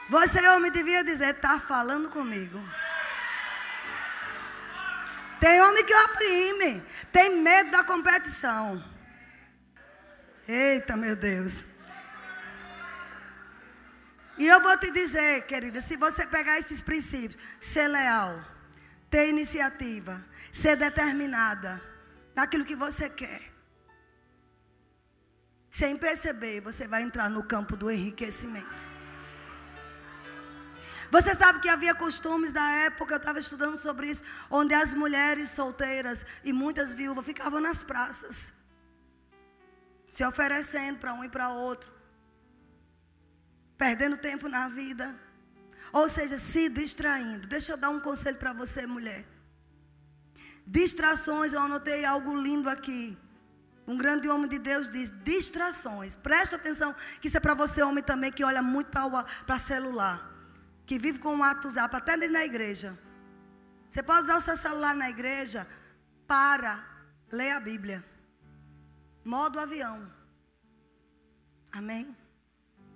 [0.09, 2.62] Você, homem, devia dizer: está falando comigo.
[5.40, 6.82] Tem homem que oprime,
[7.12, 8.82] tem medo da competição.
[10.48, 11.66] Eita, meu Deus.
[14.38, 18.42] E eu vou te dizer, querida, se você pegar esses princípios, ser leal,
[19.11, 21.82] ter iniciativa, ser determinada
[22.34, 23.42] naquilo que você quer,
[25.70, 28.86] sem perceber, você vai entrar no campo do enriquecimento.
[31.17, 35.49] Você sabe que havia costumes da época, eu estava estudando sobre isso, onde as mulheres
[35.49, 38.53] solteiras e muitas viúvas ficavam nas praças,
[40.11, 41.91] se oferecendo para um e para outro,
[43.79, 45.07] perdendo tempo na vida,
[45.91, 47.47] ou seja, se distraindo.
[47.47, 49.25] Deixa eu dar um conselho para você, mulher.
[50.67, 53.17] Distrações, eu anotei algo lindo aqui.
[53.87, 56.14] Um grande homem de Deus diz: distrações.
[56.14, 58.91] Presta atenção, que isso é para você, homem também, que olha muito
[59.47, 60.36] para celular
[60.87, 62.97] que vive com o WhatsApp até dentro da igreja.
[63.91, 65.66] Você pode usar o seu celular na igreja
[66.26, 66.84] para
[67.30, 68.05] ler a Bíblia.
[69.24, 70.11] Modo avião.
[71.72, 72.16] Amém?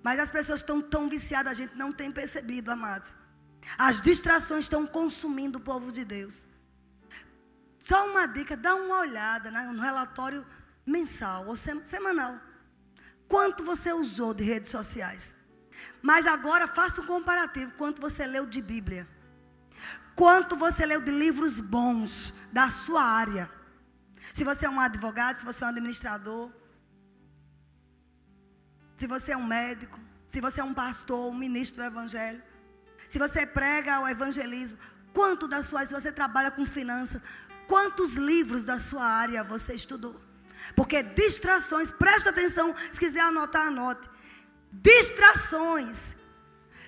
[0.02, 3.14] Mas as pessoas estão tão viciadas, a gente não tem percebido, amados.
[3.76, 6.46] As distrações estão consumindo o povo de Deus.
[7.78, 10.46] Só uma dica, dá uma olhada no relatório
[10.86, 12.38] mensal ou semanal.
[13.28, 15.34] Quanto você usou de redes sociais?
[16.02, 17.72] Mas agora faça um comparativo.
[17.72, 19.06] Quanto você leu de Bíblia?
[20.14, 23.50] Quanto você leu de livros bons da sua área?
[24.32, 26.50] Se você é um advogado, se você é um administrador,
[28.96, 32.42] se você é um médico, se você é um pastor, um ministro do evangelho,
[33.08, 34.78] se você prega o evangelismo,
[35.12, 37.20] quanto da sua, se você trabalha com finanças,
[37.66, 40.14] quantos livros da sua área você estudou?
[40.76, 44.08] Porque distrações, presta atenção, se quiser anotar, anote.
[44.72, 46.16] Distrações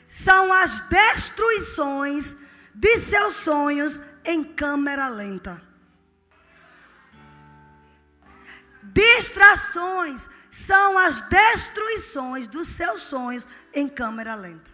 [0.08, 2.36] são as destruições
[2.74, 5.60] de seus sonhos em câmera lenta.
[8.82, 14.70] Distrações são as destruições dos seus sonhos em câmera lenta.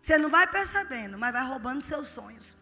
[0.00, 2.56] Você não vai percebendo, mas vai roubando seus sonhos.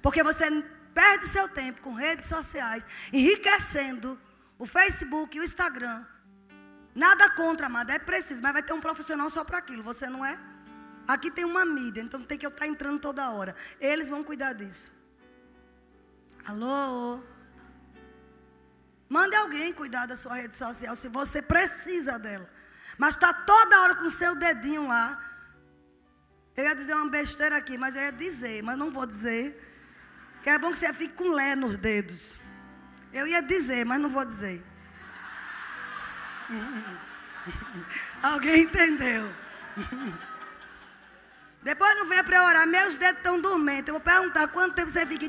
[0.00, 0.46] Porque você
[0.94, 4.18] perde seu tempo com redes sociais, enriquecendo
[4.58, 6.04] o Facebook e o Instagram
[6.94, 10.24] Nada contra, amada, é preciso, mas vai ter um profissional só para aquilo, você não
[10.24, 10.38] é?
[11.06, 13.54] Aqui tem uma mídia, então tem que eu estar tá entrando toda hora.
[13.80, 14.92] Eles vão cuidar disso.
[16.44, 17.20] Alô?
[19.08, 22.48] Mande alguém cuidar da sua rede social se você precisa dela.
[22.98, 25.24] Mas está toda hora com o seu dedinho lá.
[26.54, 29.44] Eu ia dizer uma besteira aqui, mas eu ia dizer, mas não vou dizer.
[30.42, 32.36] Que é bom que você fique com lé nos dedos.
[33.12, 34.62] Eu ia dizer, mas não vou dizer.
[38.22, 39.32] Alguém entendeu?
[41.62, 43.88] Depois não venha para orar, meus dedos estão dormentes.
[43.88, 45.26] Eu vou perguntar quanto tempo você fica.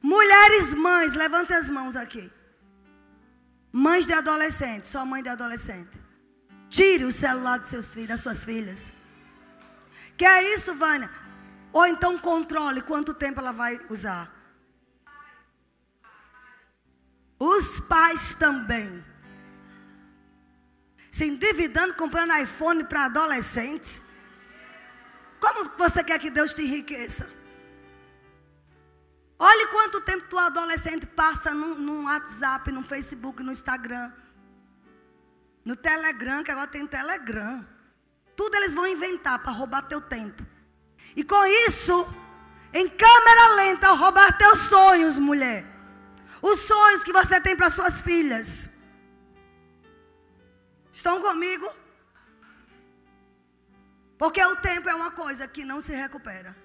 [0.00, 2.30] Mulheres mães, levante as mãos aqui.
[3.72, 5.90] Mães de adolescente, só mãe de adolescente.
[6.70, 8.92] Tire o celular dos seus filhos, das suas filhas.
[10.16, 11.10] Que é isso, Vânia?
[11.72, 14.35] Ou então controle quanto tempo ela vai usar.
[17.38, 19.04] Os pais também.
[21.10, 24.02] Se endividando, comprando iPhone para adolescente.
[25.40, 27.28] Como você quer que Deus te enriqueça?
[29.38, 34.10] Olhe quanto tempo tua adolescente passa no WhatsApp, no Facebook, no Instagram.
[35.64, 37.66] No Telegram, que agora tem Telegram.
[38.34, 40.44] Tudo eles vão inventar para roubar teu tempo.
[41.14, 42.06] E com isso,
[42.72, 45.75] em câmera lenta, roubar teus sonhos, mulher.
[46.42, 48.68] Os sonhos que você tem para suas filhas.
[50.92, 51.68] Estão comigo?
[54.18, 56.56] Porque o tempo é uma coisa que não se recupera.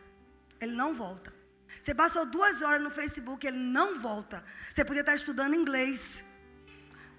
[0.59, 1.33] Ele não volta.
[1.81, 4.43] Você passou duas horas no Facebook, ele não volta.
[4.71, 6.23] Você podia estar estudando inglês.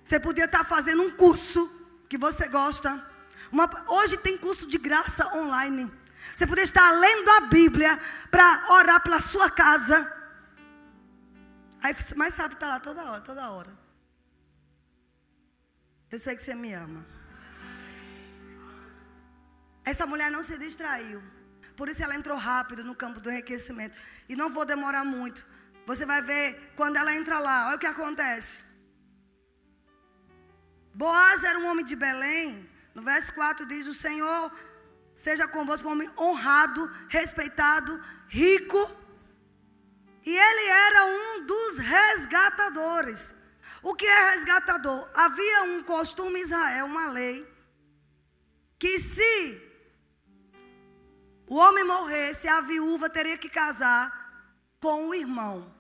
[0.05, 1.71] Você podia estar fazendo um curso
[2.09, 3.05] que você gosta.
[3.51, 5.91] Uma, hoje tem curso de graça online.
[6.35, 7.99] Você podia estar lendo a Bíblia
[8.31, 10.22] para orar pela sua casa.
[11.83, 13.73] Aí, mas sabe, está lá toda hora, toda hora.
[16.11, 17.05] Eu sei que você me ama.
[19.85, 21.21] Essa mulher não se distraiu.
[21.77, 23.97] Por isso ela entrou rápido no campo do enriquecimento.
[24.29, 25.45] E não vou demorar muito.
[25.87, 28.63] Você vai ver quando ela entra lá, olha o que acontece.
[30.95, 32.69] Boaz era um homem de Belém.
[32.95, 34.53] No verso 4 diz: O Senhor
[35.15, 38.81] seja convosco um homem honrado, respeitado, rico.
[40.25, 43.35] E ele era um dos resgatadores.
[43.83, 45.09] O que é resgatador?
[45.15, 47.47] Havia um costume em Israel, uma lei,
[48.79, 49.61] que se
[51.47, 54.11] o homem morresse, a viúva teria que casar
[54.81, 55.75] com o irmão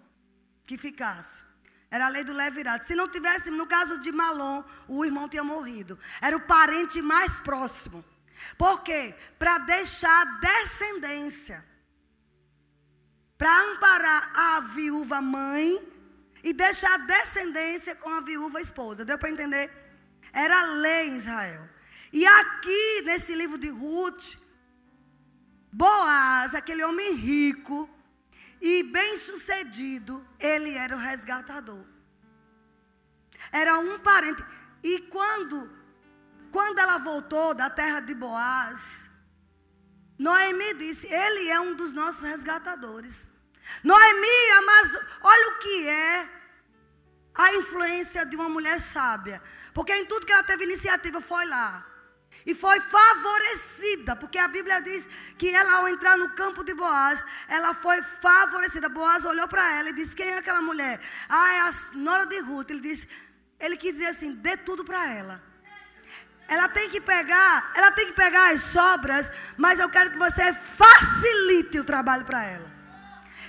[0.66, 1.42] que ficasse.
[1.90, 2.84] Era a lei do levirado.
[2.84, 5.98] Se não tivesse, no caso de Malom, o irmão tinha morrido.
[6.20, 8.04] Era o parente mais próximo.
[8.56, 9.14] Por quê?
[9.38, 11.64] Para deixar descendência.
[13.42, 15.68] Para amparar a viúva mãe
[16.44, 19.04] e deixar descendência com a viúva esposa.
[19.04, 19.68] Deu para entender?
[20.32, 21.68] Era lei em Israel.
[22.12, 24.36] E aqui, nesse livro de Ruth,
[25.72, 27.90] Boaz, aquele homem rico
[28.60, 31.84] e bem-sucedido, ele era o resgatador.
[33.50, 34.44] Era um parente.
[34.84, 35.68] E quando
[36.52, 39.10] quando ela voltou da terra de Boaz,
[40.16, 43.31] Noemi disse: Ele é um dos nossos resgatadores.
[43.82, 46.28] Noemi, mas olha o que é
[47.34, 49.42] a influência de uma mulher sábia.
[49.72, 51.86] Porque em tudo que ela teve iniciativa foi lá.
[52.44, 55.08] E foi favorecida, porque a Bíblia diz
[55.38, 58.88] que ela, ao entrar no campo de Boaz, ela foi favorecida.
[58.88, 61.00] Boaz olhou para ela e disse: Quem é aquela mulher?
[61.28, 62.70] Ah, é a nora de Ruth.
[62.70, 63.08] Ele disse:
[63.60, 65.40] Ele quis dizer assim: dê tudo para ela.
[66.48, 70.52] Ela tem que pegar, ela tem que pegar as sobras, mas eu quero que você
[70.52, 72.71] facilite o trabalho para ela.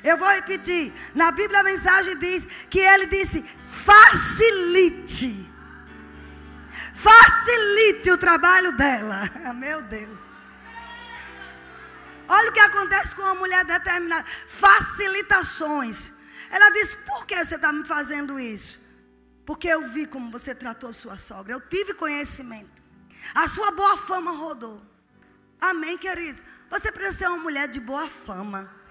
[0.04, 0.94] Eu vou repetir.
[1.16, 5.50] Na Bíblia a mensagem diz que ele disse: facilite.
[6.94, 9.22] Facilite o trabalho dela.
[9.56, 10.28] Meu Deus.
[12.28, 14.26] Olha o que acontece com uma mulher determinada.
[14.48, 16.12] Facilitações.
[16.50, 18.80] Ela diz: Por que você está me fazendo isso?
[19.46, 21.54] Porque eu vi como você tratou sua sogra.
[21.54, 22.82] Eu tive conhecimento.
[23.34, 24.82] A sua boa fama rodou.
[25.60, 26.44] Amém, queridos?
[26.70, 28.83] Você precisa ser uma mulher de boa fama.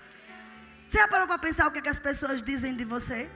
[0.87, 3.31] Você já parou para pensar o que, é que as pessoas dizem de você?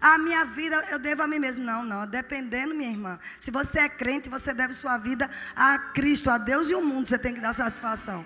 [0.00, 1.64] A minha vida eu devo a mim mesmo.
[1.64, 2.06] Não, não.
[2.06, 3.18] Dependendo, minha irmã.
[3.40, 7.06] Se você é crente, você deve sua vida a Cristo, a Deus e o mundo.
[7.06, 8.24] Você tem que dar satisfação.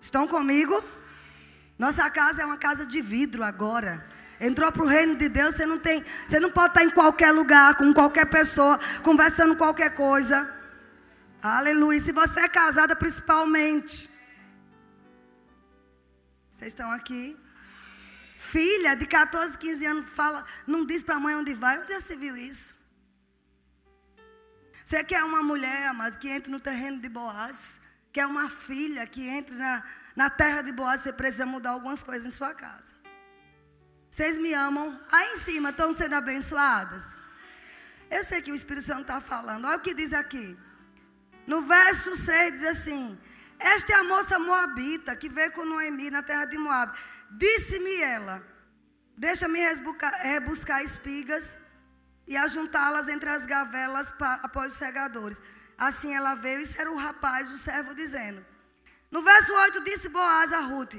[0.00, 0.82] Estão comigo?
[1.78, 4.04] Nossa casa é uma casa de vidro agora.
[4.40, 7.30] Entrou para o reino de Deus, você não tem, você não pode estar em qualquer
[7.30, 10.52] lugar, com qualquer pessoa, conversando qualquer coisa.
[11.40, 12.00] Aleluia.
[12.00, 14.09] Se você é casada, principalmente.
[16.60, 17.38] Vocês estão aqui?
[18.36, 21.78] Filha de 14, 15 anos fala, não diz para a mãe onde vai.
[21.78, 22.74] Onde já se viu isso?
[24.84, 27.80] Você quer uma mulher, amado, que entre no terreno de Boaz?
[28.12, 29.82] Quer uma filha que entre na,
[30.14, 31.00] na terra de Boaz?
[31.00, 32.92] Você precisa mudar algumas coisas em sua casa.
[34.10, 35.00] Vocês me amam?
[35.10, 37.06] Aí em cima estão sendo abençoadas?
[38.10, 39.64] Eu sei que o Espírito Santo está falando.
[39.64, 40.58] Olha o que diz aqui.
[41.46, 43.18] No verso 6 diz assim:
[43.60, 46.98] Esta é a moça moabita que veio com Noemi na terra de Moab.
[47.30, 48.42] Disse-me ela:
[49.16, 49.60] Deixa-me
[50.22, 51.58] rebuscar espigas
[52.26, 55.42] e ajuntá-las entre as gavelas após os regadores.
[55.76, 58.44] Assim ela veio, isso era o rapaz, o servo, dizendo.
[59.10, 60.96] No verso 8 disse Boaz a Ruth: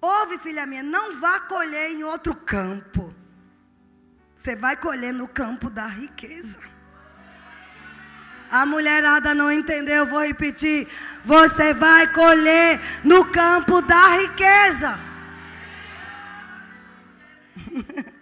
[0.00, 3.14] Ouve, filha minha, não vá colher em outro campo.
[4.36, 6.60] Você vai colher no campo da riqueza.
[8.50, 10.88] A mulherada não entendeu, eu vou repetir.
[11.24, 14.98] Você vai colher no campo da riqueza.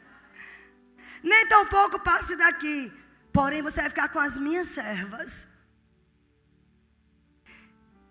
[1.22, 2.92] Nem tão pouco passe daqui.
[3.32, 5.46] Porém, você vai ficar com as minhas servas.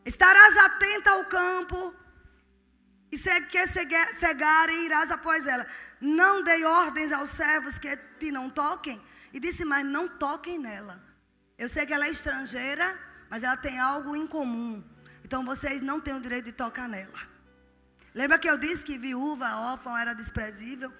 [0.05, 1.95] Estarás atenta ao campo.
[3.11, 5.65] E se quer cegar e irás após ela.
[6.01, 9.01] Não dei ordens aos servos que te não toquem.
[9.31, 11.12] E disse, mas não toquem nela.
[11.57, 12.97] Eu sei que ela é estrangeira,
[13.29, 14.83] mas ela tem algo em comum.
[15.23, 17.19] Então vocês não têm o direito de tocar nela.
[18.13, 20.91] Lembra que eu disse que viúva, órfã era desprezível?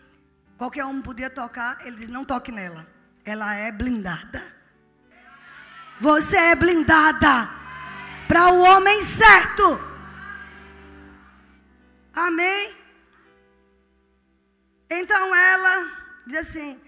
[0.58, 2.88] Qualquer um podia tocar, ele diz: não toque nela.
[3.26, 4.44] Ela é blindada.
[6.00, 7.50] Você é blindada
[8.28, 9.80] para o homem certo.
[12.14, 12.76] Amém?
[14.90, 15.92] Então ela
[16.26, 16.80] diz assim: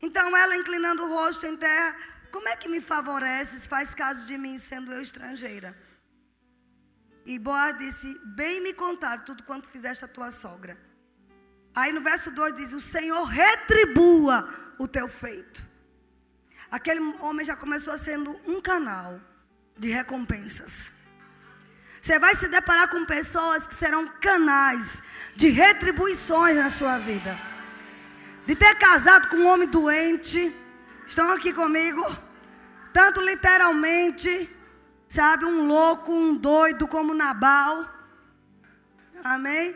[0.00, 1.96] então ela inclinando o rosto em terra,
[2.32, 5.76] como é que me favoreces, faz caso de mim, sendo eu estrangeira?
[7.24, 10.78] E Boaz disse: Bem me contar tudo quanto fizeste a tua sogra.
[11.74, 14.48] Aí no verso 2 diz: O Senhor retribua
[14.78, 15.62] o teu feito.
[16.70, 19.20] Aquele homem já começou sendo um canal
[19.76, 20.90] de recompensas.
[22.00, 25.02] Você vai se deparar com pessoas que serão canais
[25.34, 27.38] de retribuições na sua vida.
[28.46, 30.54] De ter casado com um homem doente.
[31.08, 32.04] Estão aqui comigo?
[32.92, 34.32] Tanto literalmente
[35.08, 37.88] Sabe, um louco, um doido como Nabal.
[39.24, 39.74] Amém?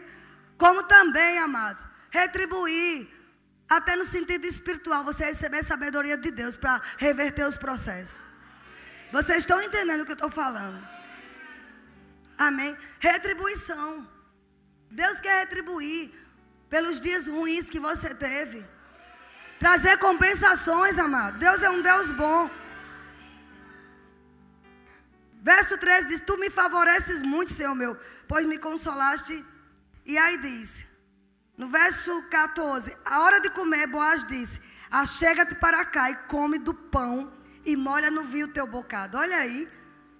[0.59, 3.09] Como também, amados, retribuir,
[3.69, 8.27] até no sentido espiritual, você receber sabedoria de Deus para reverter os processos.
[9.11, 10.79] Vocês estão entendendo o que eu estou falando?
[12.37, 12.77] Amém?
[13.01, 14.07] Retribuição.
[14.91, 16.13] Deus quer retribuir
[16.69, 18.65] pelos dias ruins que você teve.
[19.63, 21.39] Trazer compensações, amado.
[21.39, 22.51] Deus é um Deus bom.
[25.41, 27.97] Verso 13 diz: Tu me favoreces muito, Senhor meu,
[28.27, 29.37] pois me consolaste.
[30.05, 30.85] E aí diz,
[31.57, 34.61] no verso 14: A hora de comer, Boaz disse:
[34.91, 37.33] Achega-te para cá e come do pão
[37.65, 39.17] e molha no vinho o teu bocado.
[39.17, 39.69] Olha aí,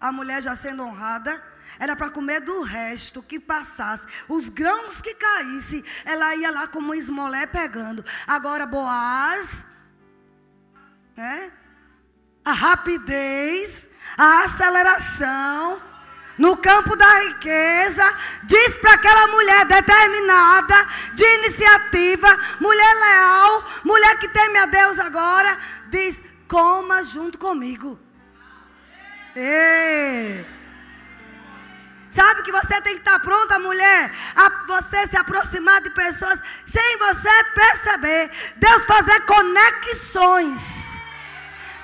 [0.01, 1.43] a mulher já sendo honrada.
[1.79, 4.07] Era para comer do resto que passasse.
[4.29, 8.05] Os grãos que caísse, ela ia lá como esmolé pegando.
[8.27, 9.67] Agora, Boaz,
[11.17, 11.53] né?
[12.45, 15.81] a rapidez a aceleração
[16.39, 20.75] no campo da riqueza, diz para aquela mulher determinada,
[21.15, 25.59] de iniciativa, mulher leal, mulher que teme a Deus agora,
[25.89, 27.99] diz: coma junto comigo.
[29.37, 30.62] Ei.
[32.15, 36.99] Sabe que você tem que estar pronta, mulher, a você se aproximar de pessoas sem
[36.99, 38.31] você perceber.
[38.57, 41.01] Deus fazer conexões.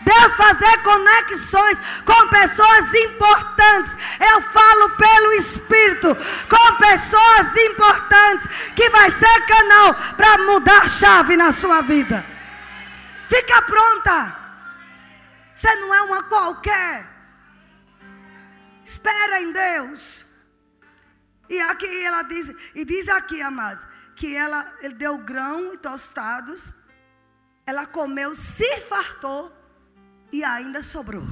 [0.03, 3.93] Deus fazer conexões com pessoas importantes.
[4.21, 11.39] Eu falo pelo Espírito, com pessoas importantes, que vai ser canal para mudar a chave
[11.39, 12.23] na sua vida.
[13.29, 14.37] Fica pronta.
[15.55, 17.08] Você não é uma qualquer.
[18.89, 20.25] Espera em Deus.
[21.47, 23.87] E aqui ela diz, e diz aqui, amados,
[24.17, 26.73] que ela ele deu grão e tostados.
[27.67, 29.53] Ela comeu, se fartou
[30.33, 31.27] e ainda sobrou.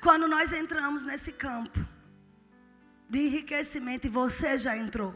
[0.00, 1.78] Quando nós entramos nesse campo
[3.10, 5.14] de enriquecimento, e você já entrou,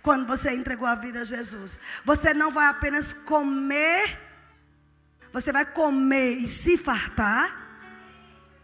[0.00, 4.16] quando você entregou a vida a Jesus, você não vai apenas comer,
[5.32, 7.67] você vai comer e se fartar,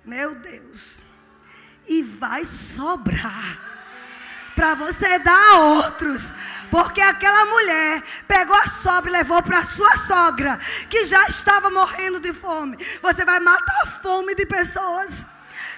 [0.05, 1.03] meu Deus,
[1.87, 3.75] e vai sobrar
[4.55, 6.33] para você dar a outros.
[6.71, 12.19] Porque aquela mulher pegou a sobra e levou para sua sogra, que já estava morrendo
[12.19, 12.77] de fome.
[13.03, 15.29] Você vai matar a fome de pessoas.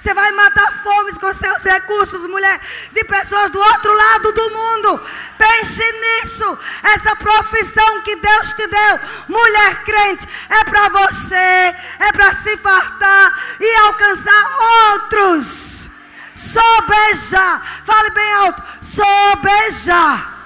[0.07, 2.61] Você vai matar fome com seus recursos, mulher,
[2.92, 5.02] de pessoas do outro lado do mundo.
[5.36, 6.59] Pense nisso.
[6.80, 13.57] Essa profissão que Deus te deu, mulher crente, é para você, é para se fartar
[13.59, 15.90] e alcançar outros.
[16.36, 17.82] Sobejar.
[17.84, 18.62] Fale bem alto.
[18.82, 20.36] Sobejar.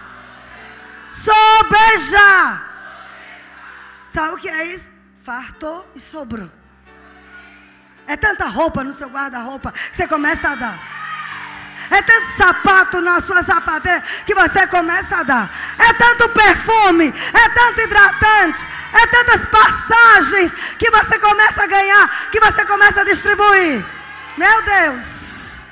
[1.10, 2.64] Sobejar.
[4.08, 4.90] Sabe o que é isso?
[5.22, 6.59] Fartou e sobrou.
[8.10, 10.76] É tanta roupa no seu guarda-roupa que você começa a dar.
[11.88, 15.48] É tanto sapato na sua sapateira que você começa a dar.
[15.78, 22.40] É tanto perfume, é tanto hidratante, é tantas passagens que você começa a ganhar, que
[22.40, 23.86] você começa a distribuir.
[24.36, 25.64] Meu Deus.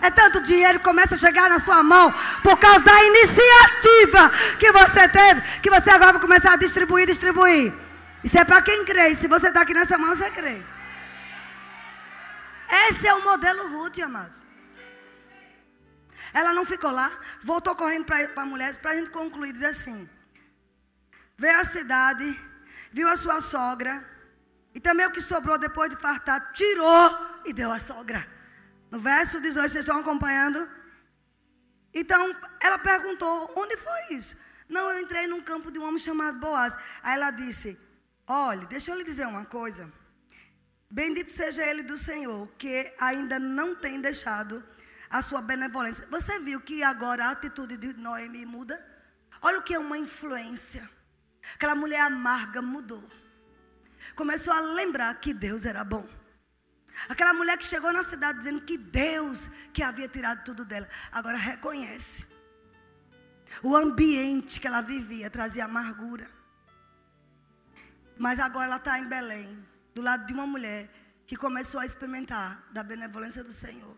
[0.00, 2.10] É tanto dinheiro que começa a chegar na sua mão
[2.42, 7.70] por causa da iniciativa que você teve, que você agora vai começar a distribuir, distribuir.
[8.22, 9.14] Isso é para quem crê.
[9.14, 10.73] Se você está aqui nessa mão, você crê.
[12.68, 14.44] Esse é o modelo Ruth, amados.
[16.32, 17.10] Ela não ficou lá,
[17.42, 20.08] voltou correndo para a mulher, para a gente concluir, diz assim:
[21.36, 22.26] veio à cidade,
[22.92, 24.04] viu a sua sogra,
[24.74, 28.26] e também o que sobrou depois de fartar, tirou e deu à sogra.
[28.90, 30.68] No verso 18, vocês estão acompanhando?
[31.92, 34.36] Então, ela perguntou: onde foi isso?
[34.68, 36.76] Não, eu entrei num campo de um homem chamado Boaz.
[37.02, 37.78] Aí ela disse:
[38.26, 39.92] Olhe, deixa eu lhe dizer uma coisa.
[40.94, 44.62] Bendito seja ele do Senhor, que ainda não tem deixado
[45.10, 46.06] a sua benevolência.
[46.08, 48.76] Você viu que agora a atitude de Noemi muda?
[49.42, 50.88] Olha o que é uma influência.
[51.56, 53.02] Aquela mulher amarga mudou.
[54.14, 56.08] Começou a lembrar que Deus era bom.
[57.08, 61.36] Aquela mulher que chegou na cidade dizendo que Deus que havia tirado tudo dela, agora
[61.36, 62.24] reconhece.
[63.64, 66.30] O ambiente que ela vivia trazia amargura.
[68.16, 70.90] Mas agora ela está em Belém, do lado de uma mulher
[71.26, 73.96] que começou a experimentar da benevolência do Senhor.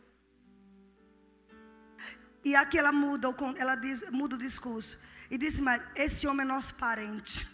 [2.44, 4.98] E aqui ela muda, ela diz, muda o discurso.
[5.28, 7.48] E disse, mas esse homem é nosso parente.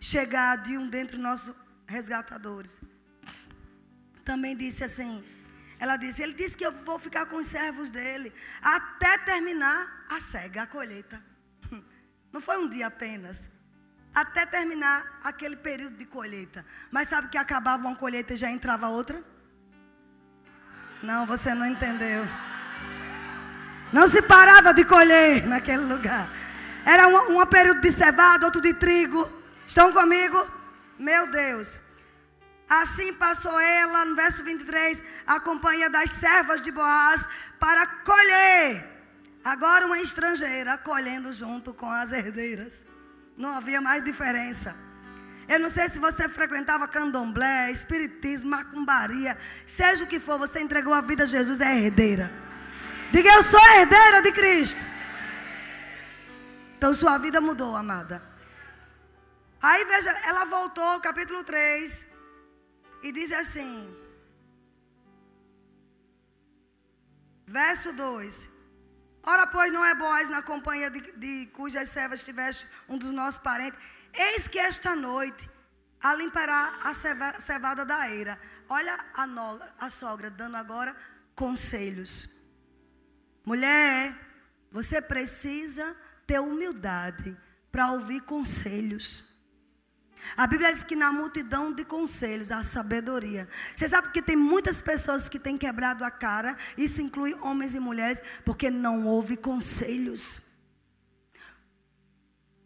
[0.00, 1.54] Chegado e um dentre nossos
[1.86, 2.80] resgatadores
[4.28, 5.24] também disse assim:
[5.78, 10.20] ela disse, ele disse que eu vou ficar com os servos dele até terminar a
[10.20, 11.18] cega, a colheita.
[12.30, 13.48] Não foi um dia apenas.
[14.14, 16.64] Até terminar aquele período de colheita.
[16.90, 19.22] Mas sabe que acabava uma colheita e já entrava outra?
[21.02, 22.26] Não, você não entendeu.
[23.92, 26.28] Não se parava de colher naquele lugar.
[26.84, 29.30] Era um, um período de cevada, outro de trigo.
[29.66, 30.46] Estão comigo?
[30.98, 31.80] Meu Deus.
[32.68, 37.26] Assim passou ela, no verso 23, a companhia das servas de Boaz
[37.58, 38.86] para colher.
[39.42, 42.84] Agora uma estrangeira colhendo junto com as herdeiras.
[43.42, 44.70] Não havia mais diferença.
[45.48, 50.92] Eu não sei se você frequentava candomblé, espiritismo, macumbaria, seja o que for, você entregou
[50.92, 52.26] a vida a Jesus, é herdeira.
[53.12, 54.82] Diga, eu sou herdeira de Cristo.
[56.76, 58.22] Então sua vida mudou, amada.
[59.62, 62.06] Aí veja, ela voltou, capítulo 3,
[63.02, 63.72] e diz assim:
[67.46, 68.50] Verso 2:
[69.30, 73.38] Ora, pois não é Boaz na companhia de, de cujas servas tiveste um dos nossos
[73.38, 73.78] parentes.
[74.14, 75.46] Eis que esta noite
[76.00, 76.94] a limpará a
[77.38, 78.40] cevada da eira.
[78.70, 79.26] Olha a,
[79.84, 80.96] a sogra dando agora
[81.34, 82.26] conselhos.
[83.44, 84.18] Mulher,
[84.72, 85.94] você precisa
[86.26, 87.36] ter humildade
[87.70, 89.22] para ouvir conselhos.
[90.36, 93.48] A Bíblia diz que na multidão de conselhos há sabedoria.
[93.74, 97.80] Você sabe que tem muitas pessoas que têm quebrado a cara, isso inclui homens e
[97.80, 100.40] mulheres, porque não houve conselhos.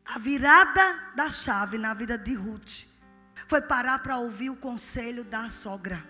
[0.05, 2.85] A virada da chave na vida de Ruth
[3.47, 6.05] foi parar para ouvir o conselho da sogra.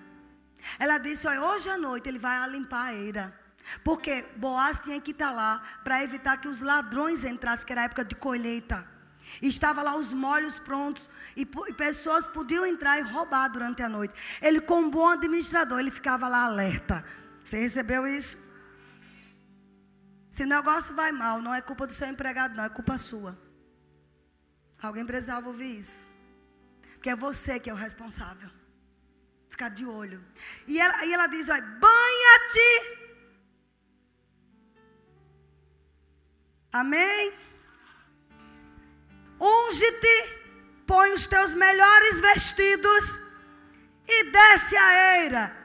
[0.78, 3.42] Ela disse: Olha, hoje à noite ele vai limpar a eira.
[3.84, 8.04] Porque Boaz tinha que estar lá para evitar que os ladrões entrassem, que era época
[8.04, 8.86] de colheita.
[9.40, 11.08] Estava lá os molhos prontos.
[11.36, 14.14] E, e, pessoas podiam entrar e roubar durante a noite.
[14.40, 17.04] Ele, como bom administrador, ele ficava lá alerta.
[17.44, 18.36] Você recebeu isso?
[20.28, 23.38] Se o negócio vai mal, não é culpa do seu empregado, não, é culpa sua.
[24.82, 26.06] Alguém precisava ouvir isso.
[26.94, 28.50] Porque é você que é o responsável.
[29.48, 30.24] Ficar de olho.
[30.66, 33.02] E ela, e ela diz: banha-te.
[36.72, 37.32] Amém?
[39.42, 40.16] Unge-te,
[40.86, 43.20] põe os teus melhores vestidos
[44.06, 45.56] e desce a eira.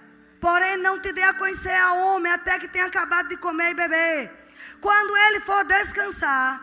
[0.41, 3.75] Porém, não te dê a conhecer a homem até que tenha acabado de comer e
[3.75, 4.32] beber.
[4.82, 6.59] Quando ele for descansar,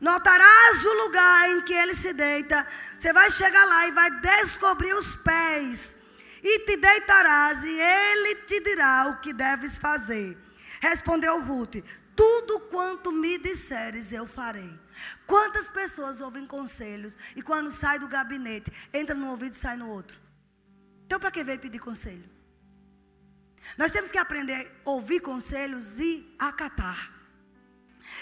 [0.00, 2.66] notarás o lugar em que ele se deita.
[2.98, 5.96] Você vai chegar lá e vai descobrir os pés.
[6.42, 10.36] E te deitarás, e ele te dirá o que deves fazer.
[10.80, 11.76] Respondeu Ruth:
[12.14, 14.85] Tudo quanto me disseres, eu farei.
[15.26, 19.88] Quantas pessoas ouvem conselhos e quando sai do gabinete, entra no ouvido e sai no
[19.88, 20.16] outro?
[21.04, 22.28] Então, para que veio pedir conselho?
[23.76, 27.12] Nós temos que aprender a ouvir conselhos e acatar.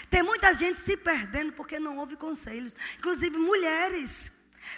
[0.09, 4.31] Tem muita gente se perdendo porque não ouve conselhos, inclusive mulheres.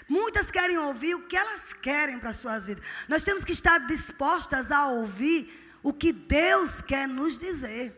[0.08, 2.84] Muitas querem ouvir o que elas querem para as suas vidas.
[3.08, 7.96] Nós temos que estar dispostas a ouvir o que Deus quer nos dizer.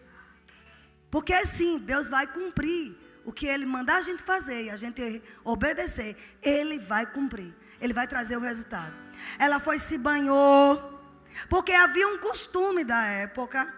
[1.10, 2.96] Porque sim, Deus vai cumprir
[3.30, 7.56] o que ele mandar a gente fazer e a gente obedecer, ele vai cumprir.
[7.80, 8.94] Ele vai trazer o resultado.
[9.38, 11.00] Ela foi se banhou,
[11.48, 13.72] porque havia um costume da época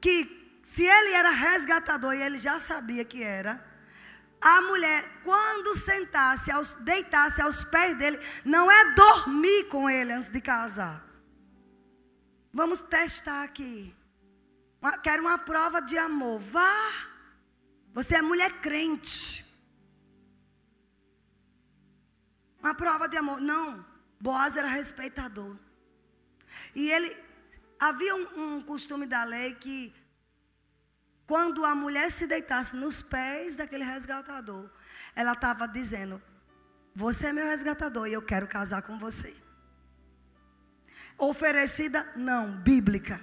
[0.00, 0.16] que
[0.62, 3.64] se ele era resgatador e ele já sabia que era,
[4.40, 10.28] a mulher, quando sentasse, aos, deitasse aos pés dele, não é dormir com ele antes
[10.28, 11.04] de casar.
[12.52, 13.94] Vamos testar aqui.
[15.02, 16.38] Quero uma prova de amor.
[16.40, 17.07] Vá
[17.98, 19.44] você é mulher crente.
[22.60, 23.40] Uma prova de amor.
[23.40, 23.84] Não.
[24.20, 25.56] Boaz era respeitador.
[26.76, 27.10] E ele.
[27.80, 29.92] Havia um, um costume da lei que.
[31.26, 34.70] Quando a mulher se deitasse nos pés daquele resgatador,
[35.16, 36.22] ela estava dizendo:
[36.94, 39.34] Você é meu resgatador e eu quero casar com você.
[41.18, 43.20] Oferecida, não, bíblica.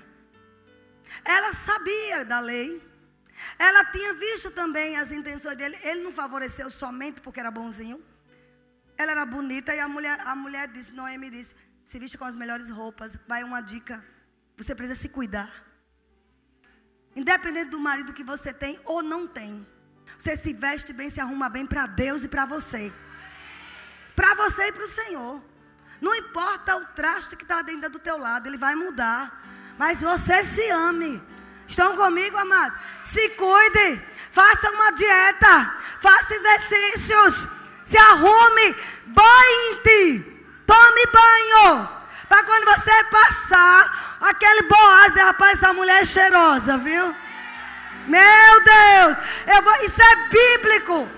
[1.24, 2.95] Ela sabia da lei.
[3.58, 5.78] Ela tinha visto também as intenções dele.
[5.84, 8.04] Ele não favoreceu somente porque era bonzinho.
[8.98, 11.54] Ela era bonita e a mulher, a mulher disse, Noemi disse,
[11.84, 13.18] se viste com as melhores roupas.
[13.28, 14.04] Vai uma dica.
[14.58, 15.52] Você precisa se cuidar.
[17.16, 19.66] Independente do marido que você tem ou não tem.
[20.18, 22.92] Você se veste bem, se arruma bem para Deus e para você.
[24.16, 25.44] Para você e para o Senhor.
[26.02, 29.44] Não importa o traste que está dentro do teu lado, ele vai mudar.
[29.78, 31.22] Mas você se ame.
[31.68, 32.78] Estão comigo, amados?
[33.04, 34.02] Se cuide,
[34.32, 37.48] faça uma dieta, faça exercícios,
[37.84, 38.76] se arrume,
[39.06, 40.20] banhe-te,
[40.66, 41.90] tome banho.
[42.28, 47.16] Para quando você passar, aquele boaz, rapaz, essa mulher é cheirosa, viu?
[48.08, 49.18] Meu Deus,
[49.48, 51.10] eu vou, isso é bíblico.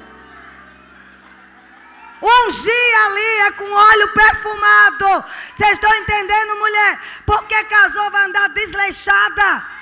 [2.22, 5.26] Ungir ali é com óleo perfumado.
[5.56, 7.00] Vocês estão entendendo, mulher?
[7.26, 9.77] Porque casou vai andar desleixada.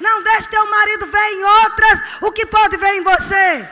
[0.00, 3.68] Não deixe teu marido ver em outras o que pode ver em você.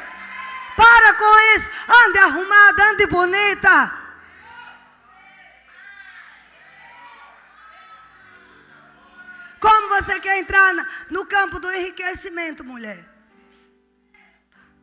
[0.76, 1.70] Para com isso.
[2.04, 3.98] Ande arrumada, ande bonita.
[9.58, 10.72] Como você quer entrar
[11.10, 13.02] no campo do enriquecimento, mulher?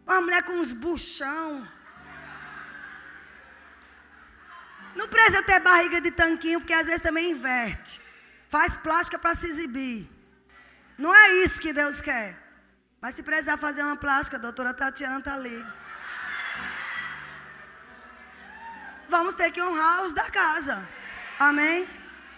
[0.05, 1.67] Uma mulher com uns buchão.
[4.95, 8.01] Não precisa ter barriga de tanquinho, porque às vezes também inverte.
[8.49, 10.14] Faz plástica para se exibir.
[10.97, 12.37] Não é isso que Deus quer.
[13.01, 15.63] Mas se precisar fazer uma plástica, a doutora Tatiana está ali.
[19.07, 20.87] Vamos ter que honrar os da casa.
[21.37, 21.87] Amém?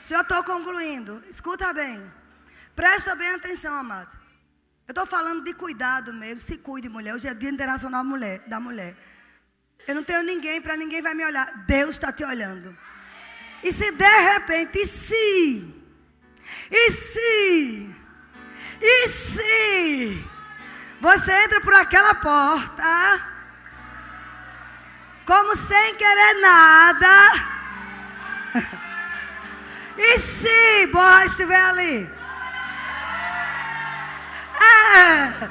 [0.03, 1.23] Já estou concluindo.
[1.29, 2.11] Escuta bem.
[2.75, 4.17] Presta bem atenção, amado.
[4.87, 6.39] Eu estou falando de cuidado mesmo.
[6.39, 7.13] Se cuide, mulher.
[7.13, 8.95] Hoje é Dia Internacional mulher, da Mulher.
[9.87, 11.65] Eu não tenho ninguém para ninguém vai me olhar.
[11.65, 12.75] Deus está te olhando.
[13.63, 15.73] E se de repente, e se?
[16.69, 17.96] E se?
[18.81, 20.25] E se?
[20.99, 23.27] Você entra por aquela porta,
[25.25, 27.57] como sem querer nada.
[29.99, 32.07] E se Boaz estiver ali?
[34.61, 35.49] É.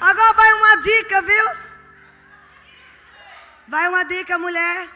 [0.00, 1.50] Agora vai uma dica, viu?
[3.68, 4.88] Vai uma dica, mulher.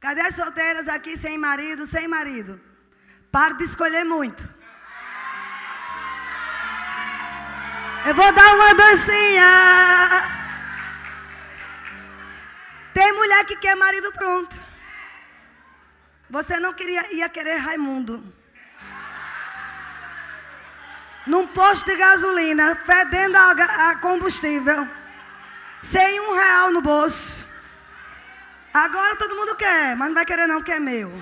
[0.00, 2.58] Cadê as solteiras aqui sem marido, sem marido?
[3.30, 4.48] Para de escolher muito.
[8.06, 10.38] Eu vou dar uma dancinha.
[12.94, 14.56] Tem mulher que quer marido pronto.
[16.30, 18.38] Você não queria, ia querer Raimundo
[21.28, 23.50] num posto de gasolina, fedendo a,
[23.90, 24.88] a combustível,
[25.82, 27.46] sem um real no bolso.
[28.72, 31.12] Agora todo mundo quer, mas não vai querer não, porque é meu.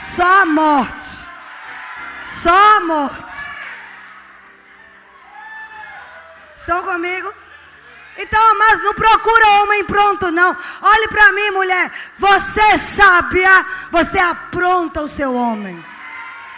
[0.00, 1.31] Só a morte.
[2.26, 3.52] Só a morte.
[6.56, 7.32] Estão comigo?
[8.16, 10.56] Então, mas não procura homem pronto, não.
[10.82, 11.90] Olhe para mim, mulher.
[12.16, 15.84] Você sábia, você apronta o seu homem.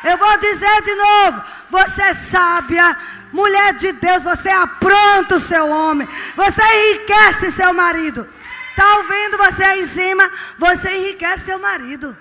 [0.02, 2.96] Eu vou dizer de novo: você sábia,
[3.32, 8.28] mulher de Deus, você apronta o seu homem, você enriquece seu marido.
[8.70, 10.30] Está ouvindo você aí em cima?
[10.58, 12.16] Você enriquece seu marido.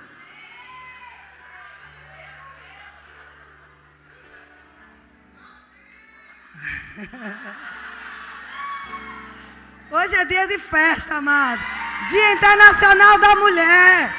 [9.90, 11.62] Hoje é dia de festa, amado.
[12.10, 14.14] Dia Internacional da Mulher.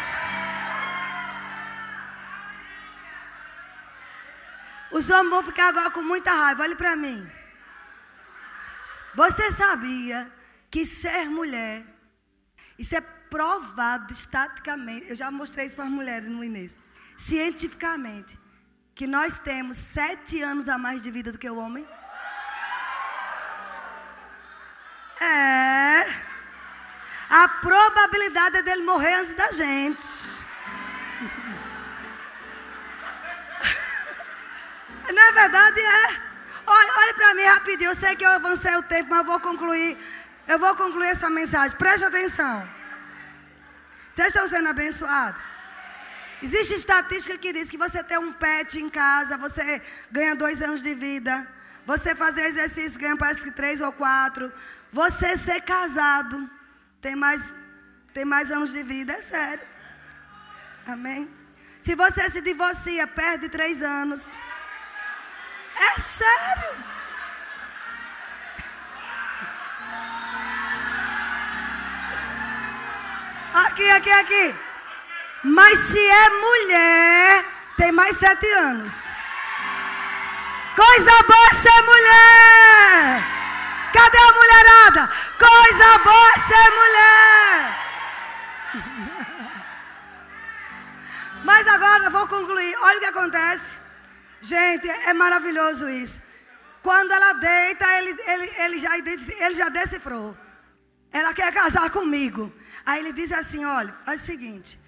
[4.91, 6.63] Os homens vão ficar agora com muita raiva.
[6.63, 7.27] Olhe para mim.
[9.15, 10.31] Você sabia
[10.71, 11.85] que ser mulher,
[12.77, 15.09] isso é provado estaticamente.
[15.09, 16.81] Eu já mostrei isso para as mulheres no início.
[17.17, 18.37] Cientificamente,
[18.95, 21.87] que nós temos sete anos a mais de vida do que o homem.
[25.21, 26.07] É.
[27.31, 30.03] A probabilidade é dele morrer antes da gente.
[35.13, 35.81] Não é verdade?
[35.81, 36.07] É.
[36.67, 37.91] Olha, olha para mim rapidinho.
[37.91, 39.99] Eu sei que eu avancei o tempo, mas vou concluir.
[40.47, 41.77] Eu vou concluir essa mensagem.
[41.77, 42.69] Preste atenção.
[44.13, 45.41] Vocês estão sendo abençoados?
[46.43, 49.81] Existe estatística que diz que você ter um pet em casa, você
[50.11, 51.47] ganha dois anos de vida.
[51.87, 54.53] Você fazer exercício ganha parece que três ou quatro.
[54.93, 56.49] Você ser casado
[57.01, 57.55] tem mais,
[58.13, 59.67] tem mais anos de vida, é sério.
[60.87, 61.29] Amém?
[61.81, 64.33] Se você se divorcia, perde três anos.
[65.77, 66.73] É sério.
[73.55, 74.55] Aqui, aqui, aqui.
[75.45, 77.45] Mas se é mulher,
[77.77, 79.05] tem mais sete anos.
[80.77, 83.23] Coisa boa é ser mulher.
[83.93, 85.09] Cadê a mulherada?
[85.39, 87.85] Coisa boa é ser mulher.
[91.45, 92.77] Mas agora vou concluir.
[92.81, 93.79] Olha o que acontece.
[94.41, 96.21] Gente, é maravilhoso isso.
[96.83, 100.37] Quando ela deita, ele, ele, ele, já, ele já decifrou.
[101.13, 102.53] Ela quer casar comigo.
[102.85, 104.81] Aí ele diz assim: olha, faz o seguinte.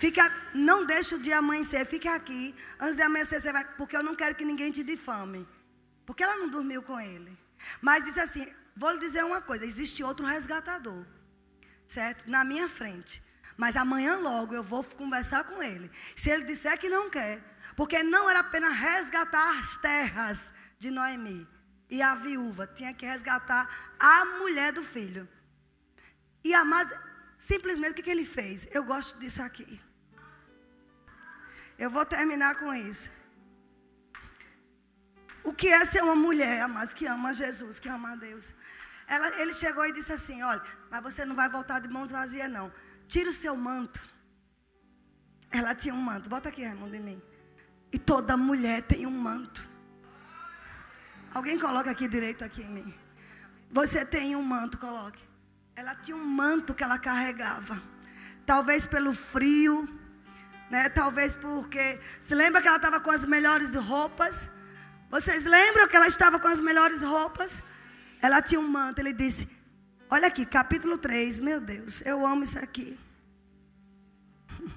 [0.00, 2.54] Fica, não deixa o dia amanhecer, fica aqui.
[2.80, 3.64] Antes de amanhecer, você vai.
[3.76, 5.46] Porque eu não quero que ninguém te difame.
[6.06, 7.36] Porque ela não dormiu com ele.
[7.82, 11.04] Mas diz assim: vou lhe dizer uma coisa: existe outro resgatador.
[11.86, 12.30] Certo?
[12.30, 13.22] Na minha frente.
[13.58, 15.90] Mas amanhã logo eu vou conversar com ele.
[16.16, 17.38] Se ele disser que não quer,
[17.76, 21.46] porque não era apenas resgatar as terras de Noemi
[21.90, 23.68] e a viúva, tinha que resgatar
[23.98, 25.28] a mulher do filho.
[26.42, 26.88] E Amaz,
[27.36, 28.66] simplesmente o que ele fez?
[28.70, 29.78] Eu gosto disso aqui.
[31.84, 33.10] Eu vou terminar com isso.
[35.42, 38.54] o que é ser uma mulher, mas que ama Jesus, que ama a Deus.
[39.14, 42.50] Ela, ele chegou e disse assim: Olha, mas você não vai voltar de mãos vazias,
[42.50, 42.70] não.
[43.08, 44.00] Tira o seu manto.
[45.50, 46.28] Ela tinha um manto.
[46.28, 47.22] Bota aqui, Raimundo, em mim.
[47.90, 49.66] E toda mulher tem um manto.
[51.32, 52.94] Alguém coloca aqui direito aqui em mim.
[53.70, 55.22] Você tem um manto, coloque.
[55.74, 57.82] Ela tinha um manto que ela carregava.
[58.44, 59.88] Talvez pelo frio,
[60.70, 60.88] né?
[60.88, 61.98] Talvez porque.
[62.20, 64.48] Se lembra que ela estava com as melhores roupas?
[65.10, 67.62] Vocês lembram que ela estava com as melhores roupas?
[68.22, 69.00] Ela tinha um manto.
[69.00, 69.48] Ele disse:
[70.08, 71.40] Olha aqui, capítulo 3.
[71.40, 72.96] Meu Deus, eu amo isso aqui.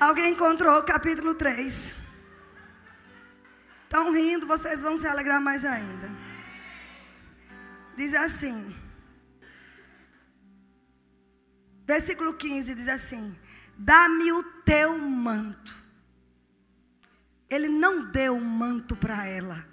[0.00, 1.94] Alguém encontrou o capítulo 3?
[3.84, 6.10] Estão rindo, vocês vão se alegrar mais ainda.
[7.96, 8.87] Diz assim.
[11.88, 13.34] Versículo 15 diz assim:
[13.78, 15.74] Dá-me o teu manto.
[17.48, 19.64] Ele não deu um manto para ela.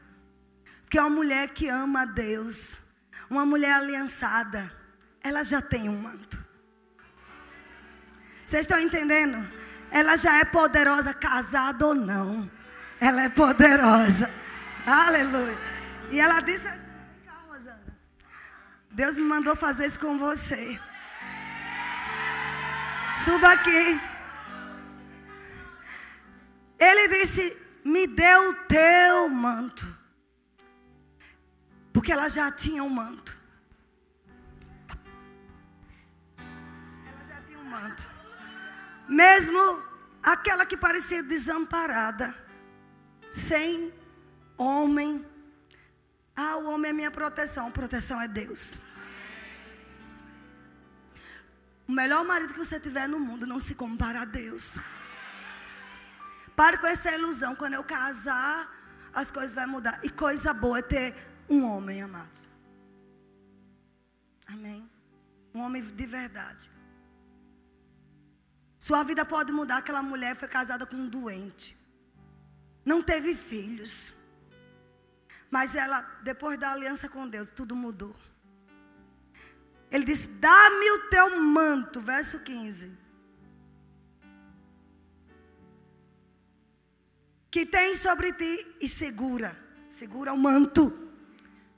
[0.82, 2.80] Porque é uma mulher que ama a Deus,
[3.30, 4.72] uma mulher aliançada,
[5.22, 6.38] ela já tem um manto.
[8.46, 9.46] Vocês estão entendendo?
[9.92, 12.50] Ela já é poderosa, casada ou não.
[13.02, 14.30] Ela é poderosa.
[14.86, 15.58] Aleluia.
[16.12, 16.86] E ela disse assim.
[18.92, 20.80] Deus me mandou fazer isso com você.
[23.24, 24.00] Suba aqui.
[26.78, 29.86] Ele disse: Me dê o teu manto.
[31.94, 33.40] Porque ela já tinha um manto.
[36.38, 38.10] Ela já tinha um manto.
[39.08, 39.82] Mesmo
[40.22, 42.36] aquela que parecia desamparada
[43.32, 43.94] sem
[44.58, 45.26] homem.
[46.36, 47.72] Ah, o homem é minha proteção.
[47.72, 48.78] Proteção é Deus.
[51.88, 54.78] O melhor marido que você tiver no mundo não se compara a Deus.
[56.56, 57.56] Pare com essa ilusão.
[57.56, 58.70] Quando eu casar,
[59.14, 60.00] as coisas vão mudar.
[60.04, 61.16] E coisa boa é ter
[61.50, 62.40] um homem, amado.
[64.48, 64.90] Amém?
[65.54, 66.72] Um homem de verdade.
[68.80, 69.78] Sua vida pode mudar.
[69.78, 71.78] Aquela mulher foi casada com um doente
[72.86, 74.14] não teve filhos.
[75.50, 78.16] Mas ela, depois da aliança com Deus, tudo mudou.
[79.92, 82.92] Ele disse: Dá-me o teu manto, verso 15.
[87.50, 89.58] Que tem sobre ti e segura.
[89.90, 90.92] Segura o manto.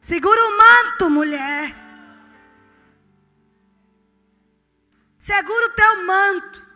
[0.02, 1.76] Segura o manto, mulher.
[5.20, 6.68] Segura o teu manto.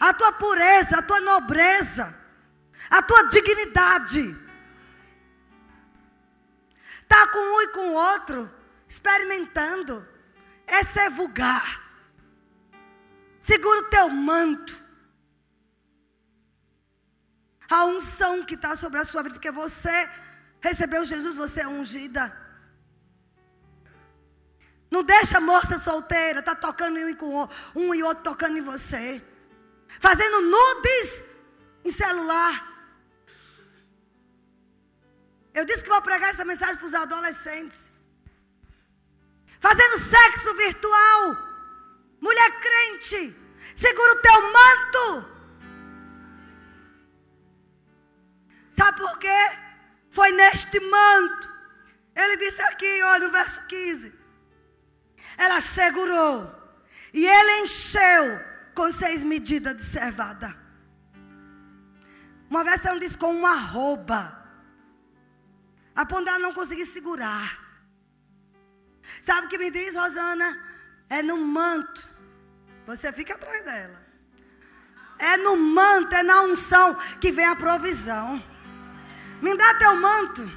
[0.00, 2.18] A tua pureza, a tua nobreza
[2.90, 4.36] a tua dignidade.
[7.06, 8.50] Tá com um e com o outro,
[8.86, 10.06] experimentando.
[10.68, 11.82] Essa é vulgar.
[13.40, 14.76] Segura o teu manto.
[17.70, 20.08] A unção que está sobre a sua vida, porque você
[20.60, 22.24] recebeu Jesus, você é ungida.
[24.90, 29.22] Não deixa a moça solteira, tá tocando um com um e outro tocando em você.
[30.00, 31.22] Fazendo nudes
[31.84, 32.54] em celular.
[35.52, 37.92] Eu disse que vou pregar essa mensagem para os adolescentes.
[39.60, 41.36] Fazendo sexo virtual.
[42.20, 43.36] Mulher crente,
[43.74, 45.38] segura o teu manto.
[48.72, 49.50] Sabe por quê?
[50.10, 51.52] Foi neste manto.
[52.14, 54.12] Ele disse aqui, olha no verso 15.
[55.36, 56.54] Ela segurou.
[57.12, 58.40] E ele encheu
[58.74, 60.56] com seis medidas de cevada.
[62.50, 64.38] Uma versão diz com uma roupa
[65.94, 67.67] a ponto dela não conseguir segurar.
[69.20, 70.58] Sabe o que me diz, Rosana?
[71.08, 72.08] É no manto.
[72.86, 74.00] Você fica atrás dela.
[75.18, 78.42] É no manto, é na unção que vem a provisão.
[79.42, 80.50] Me dá teu manto.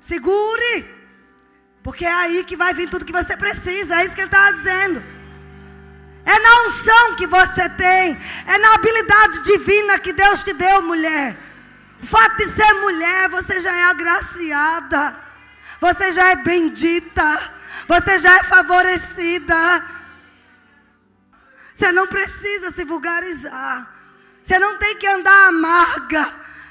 [0.00, 0.88] Segure.
[1.82, 3.96] Porque é aí que vai vir tudo que você precisa.
[3.96, 5.02] É isso que ele estava dizendo.
[6.24, 8.16] É na unção que você tem.
[8.46, 11.36] É na habilidade divina que Deus te deu, mulher.
[12.02, 15.23] O fato de ser mulher, você já é agraciada.
[15.84, 17.52] Você já é bendita.
[17.86, 19.84] Você já é favorecida.
[21.74, 23.86] Você não precisa se vulgarizar.
[24.42, 26.26] Você não tem que andar amarga.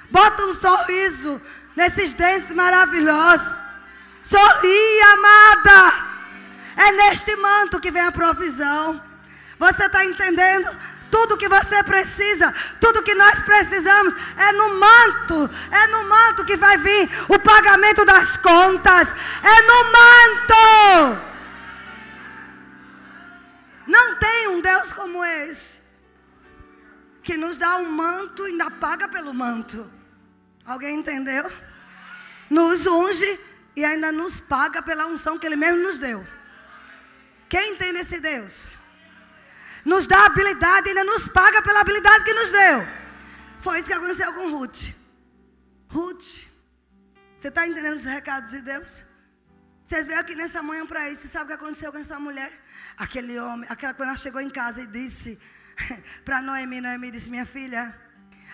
[0.09, 1.39] Bota um sorriso
[1.75, 3.59] nesses dentes maravilhosos.
[4.23, 5.79] Sorri, amada.
[6.75, 8.99] É neste manto que vem a provisão.
[9.59, 10.75] Você está entendendo?
[11.13, 16.57] Tudo que você precisa, tudo que nós precisamos é no manto, é no manto que
[16.57, 19.09] vai vir o pagamento das contas,
[19.43, 21.21] é no manto.
[23.85, 25.81] Não tem um Deus como esse.
[27.21, 29.89] que nos dá um manto e ainda paga pelo manto.
[30.65, 31.45] Alguém entendeu?
[32.49, 33.39] Nos unge
[33.75, 36.25] e ainda nos paga pela unção que Ele mesmo nos deu.
[37.47, 38.82] Quem entende esse Deus?
[39.85, 42.87] Nos dá habilidade ainda nos paga pela habilidade que nos deu.
[43.59, 44.93] Foi isso que aconteceu com Ruth.
[45.89, 46.45] Ruth,
[47.37, 49.05] você está entendendo os recados de Deus?
[49.83, 51.21] Vocês veio aqui nessa manhã para isso.
[51.21, 52.51] Você sabe o que aconteceu com essa mulher?
[52.97, 55.37] Aquele homem, aquela quando ela chegou em casa e disse
[56.23, 57.93] para Noemi, Noemi disse: Minha filha,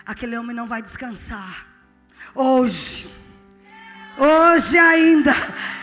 [0.04, 1.66] aquele homem não vai descansar.
[2.34, 3.08] Hoje.
[4.18, 5.32] Hoje ainda.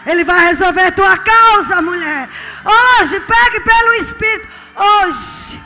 [0.06, 2.30] Ele vai resolver tua causa, mulher.
[2.66, 4.48] Hoje, pegue pelo Espírito.
[4.78, 5.62] Hoje.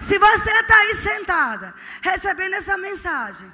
[0.00, 3.50] Se você está aí sentada, recebendo essa mensagem,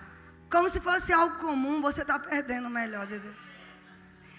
[0.50, 3.36] como se fosse algo comum, você está perdendo o melhor de Deus.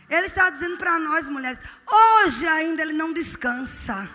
[0.09, 1.57] Ele está dizendo para nós, mulheres,
[1.89, 4.09] hoje ainda ele não descansa.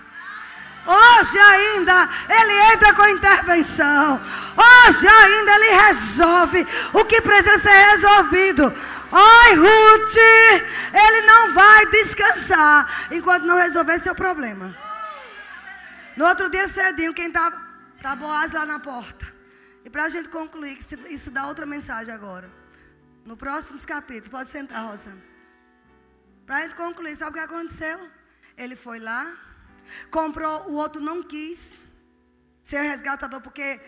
[0.86, 4.20] Hoje ainda ele entra com intervenção.
[4.56, 8.64] Hoje ainda ele resolve o que precisa ser resolvido.
[9.10, 10.16] Oi, Ruth,
[10.92, 14.85] ele não vai descansar enquanto não resolver seu problema.
[16.16, 17.60] No outro dia cedinho, quem estava?
[18.00, 19.26] Tá Boaz lá na porta.
[19.84, 22.50] E para a gente concluir, que isso dá outra mensagem agora.
[23.24, 25.12] No próximo capítulo, pode sentar, Rosa.
[26.46, 28.10] Para a gente concluir, sabe o que aconteceu?
[28.56, 29.36] Ele foi lá,
[30.10, 31.78] comprou, o outro não quis
[32.62, 33.80] ser resgatador, porque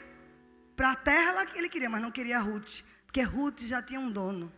[0.76, 2.82] para a terra ele queria, mas não queria Ruth.
[3.06, 4.52] Porque Ruth já tinha um dono.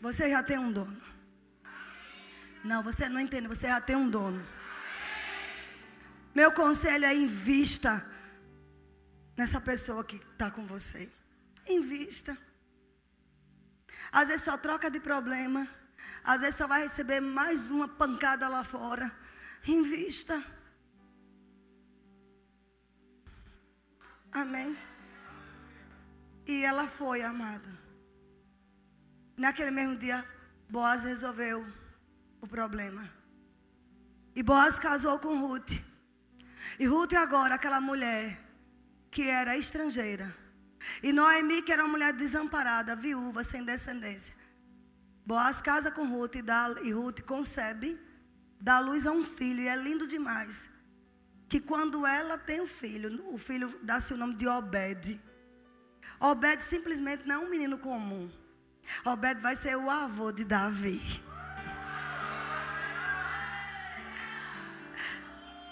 [0.00, 1.00] Você já tem um dono.
[2.62, 4.44] Não, você não entende, você já tem um dono.
[6.34, 8.06] Meu conselho é invista
[9.36, 11.10] nessa pessoa que está com você.
[11.68, 12.36] Invista.
[14.12, 15.68] Às vezes só troca de problema.
[16.22, 19.10] Às vezes só vai receber mais uma pancada lá fora.
[19.66, 20.42] Invista.
[24.32, 24.76] Amém.
[26.46, 27.68] E ela foi, amada.
[29.36, 30.24] Naquele mesmo dia,
[30.68, 31.66] Boaz resolveu
[32.40, 33.10] o problema.
[34.34, 35.89] E Boaz casou com Ruth.
[36.78, 38.38] E Ruth agora, aquela mulher
[39.10, 40.34] que era estrangeira.
[41.02, 44.34] E Noemi, que era uma mulher desamparada, viúva, sem descendência.
[45.26, 47.98] Boaz casa com Ruth e, dá, e Ruth concebe,
[48.60, 50.68] dá luz a um filho, e é lindo demais.
[51.48, 55.20] Que quando ela tem o um filho, o filho dá-se o nome de Obed.
[56.18, 58.30] Obed simplesmente não é um menino comum.
[59.04, 61.00] Obed vai ser o avô de Davi.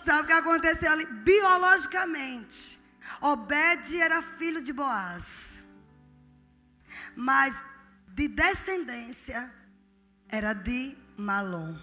[0.08, 1.04] Sabe o que aconteceu ali?
[1.04, 2.80] Biologicamente,
[3.20, 5.62] Obed era filho de Boaz.
[7.14, 7.54] Mas
[8.06, 9.52] de descendência
[10.26, 11.76] era de Malom.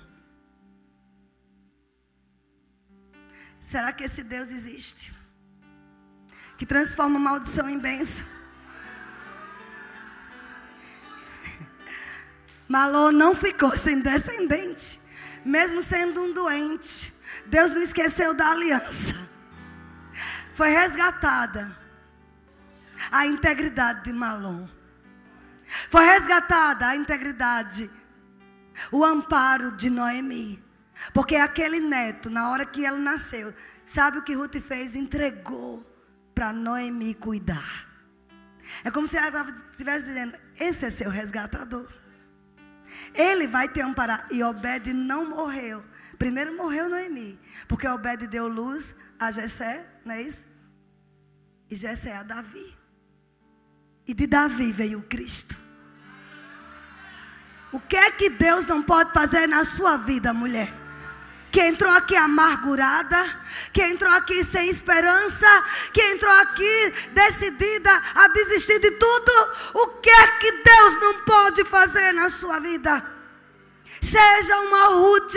[3.59, 5.13] Será que esse Deus existe?
[6.57, 8.25] Que transforma maldição em bênção?
[12.67, 14.99] Malô não ficou sem descendente,
[15.45, 17.13] mesmo sendo um doente.
[17.47, 19.13] Deus não esqueceu da aliança.
[20.53, 21.77] Foi resgatada
[23.11, 24.67] a integridade de Malom.
[25.89, 27.89] Foi resgatada a integridade,
[28.91, 30.63] o amparo de Noemi.
[31.13, 33.53] Porque aquele neto, na hora que ele nasceu,
[33.83, 34.95] sabe o que Ruth fez?
[34.95, 35.85] Entregou
[36.33, 37.87] para Noemi cuidar.
[38.83, 41.87] É como se ela estivesse dizendo: Esse é seu resgatador.
[43.13, 44.27] Ele vai te amparar.
[44.31, 45.83] E Obed não morreu.
[46.17, 47.39] Primeiro morreu Noemi.
[47.67, 50.45] Porque Obed deu luz a Jessé, não é isso?
[51.69, 52.75] E Jessé a Davi.
[54.07, 55.55] E de Davi veio Cristo.
[57.71, 60.85] O que é que Deus não pode fazer na sua vida, mulher?
[61.55, 63.23] que entrou aqui amargurada,
[63.71, 65.47] que entrou aqui sem esperança,
[65.93, 69.31] que entrou aqui decidida a desistir de tudo,
[69.73, 73.01] o que é que Deus não pode fazer na sua vida?
[74.01, 75.33] Seja uma Ruth,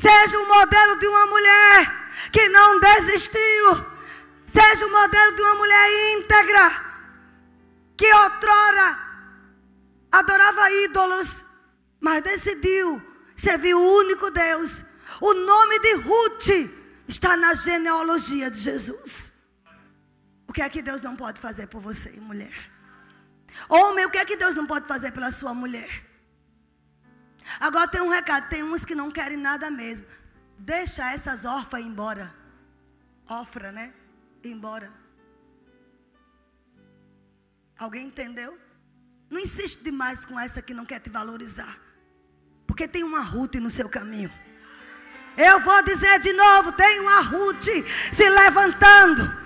[0.00, 3.86] seja um modelo de uma mulher que não desistiu,
[4.46, 6.66] seja o modelo de uma mulher íntegra,
[7.96, 8.98] que outrora
[10.10, 11.44] adorava ídolos,
[12.00, 13.00] mas decidiu
[13.36, 14.84] servir o único Deus.
[15.20, 16.48] O nome de Ruth
[17.06, 19.32] está na genealogia de Jesus.
[20.48, 22.70] O que é que Deus não pode fazer por você, mulher?
[23.68, 26.09] Homem, o que é que Deus não pode fazer pela sua mulher?
[27.58, 30.06] Agora tem um recado: tem uns que não querem nada mesmo.
[30.58, 32.34] Deixa essas órfãs embora.
[33.28, 33.92] Ofra, né?
[34.44, 34.92] Embora.
[37.78, 38.58] Alguém entendeu?
[39.30, 41.78] Não insiste demais com essa que não quer te valorizar.
[42.66, 44.30] Porque tem uma Ruth no seu caminho.
[45.36, 47.68] Eu vou dizer de novo: tem uma Ruth
[48.12, 49.40] se levantando.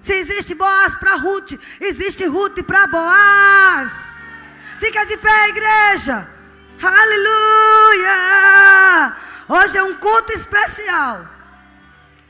[0.00, 3.92] Se existe Boaz para Ruth, existe Ruth para Boaz.
[4.78, 6.28] Fica de pé, igreja.
[6.80, 8.12] Aleluia!
[9.48, 11.26] Hoje é um culto especial.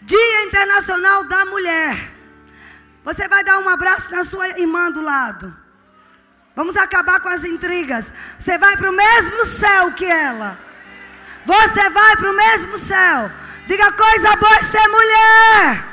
[0.02, 2.12] Dia Internacional da Mulher.
[3.04, 5.54] Você vai dar um abraço na sua irmã do lado.
[6.54, 8.12] Vamos acabar com as intrigas.
[8.38, 10.58] Você vai para o mesmo céu que ela.
[11.44, 13.30] Você vai para o mesmo céu.
[13.66, 15.84] Diga coisa boa ser mulher.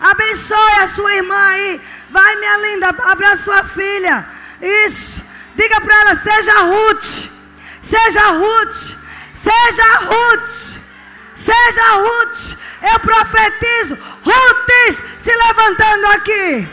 [0.00, 1.80] Abençoe a sua irmã aí.
[2.10, 4.26] Vai, minha linda, abra sua filha.
[4.60, 5.22] Isso.
[5.56, 7.33] Diga para ela: seja Ruth.
[7.84, 8.96] Seja Ruth.
[9.34, 10.80] Seja Ruth.
[11.34, 12.56] Seja Ruth.
[12.90, 13.94] Eu profetizo.
[13.94, 14.64] Ruth
[15.18, 16.68] se levantando aqui.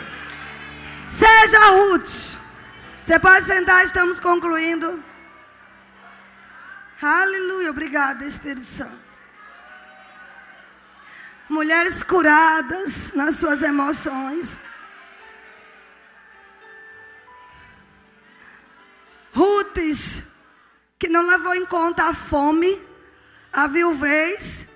[1.09, 2.37] Seja Ruth.
[3.03, 5.03] Você pode sentar, estamos concluindo.
[7.01, 7.71] Aleluia.
[7.71, 9.11] Obrigada, Espírito Santo.
[11.49, 14.61] Mulheres curadas nas suas emoções.
[19.33, 20.23] Rutes,
[21.01, 22.79] que não levou em conta a fome,
[23.51, 24.67] a viuvez,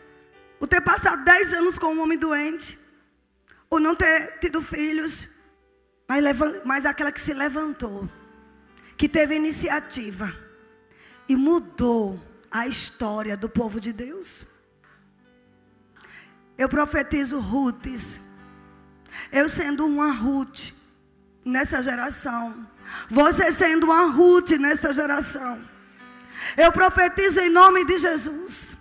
[0.60, 2.80] o ter passado dez anos com um homem doente,
[3.70, 5.30] o não ter tido filhos,
[6.08, 6.24] mas,
[6.66, 8.10] mas aquela que se levantou,
[8.98, 10.36] que teve iniciativa
[11.30, 12.20] e mudou
[12.50, 14.48] a história do povo de Deus.
[16.58, 18.20] Eu profetizo Rutes.
[19.32, 20.74] Eu sendo uma Ruth
[21.46, 22.68] nessa geração.
[23.10, 25.75] Você sendo uma Ruth nessa geração.
[26.58, 28.75] Eu profetizo em nome de Jesus.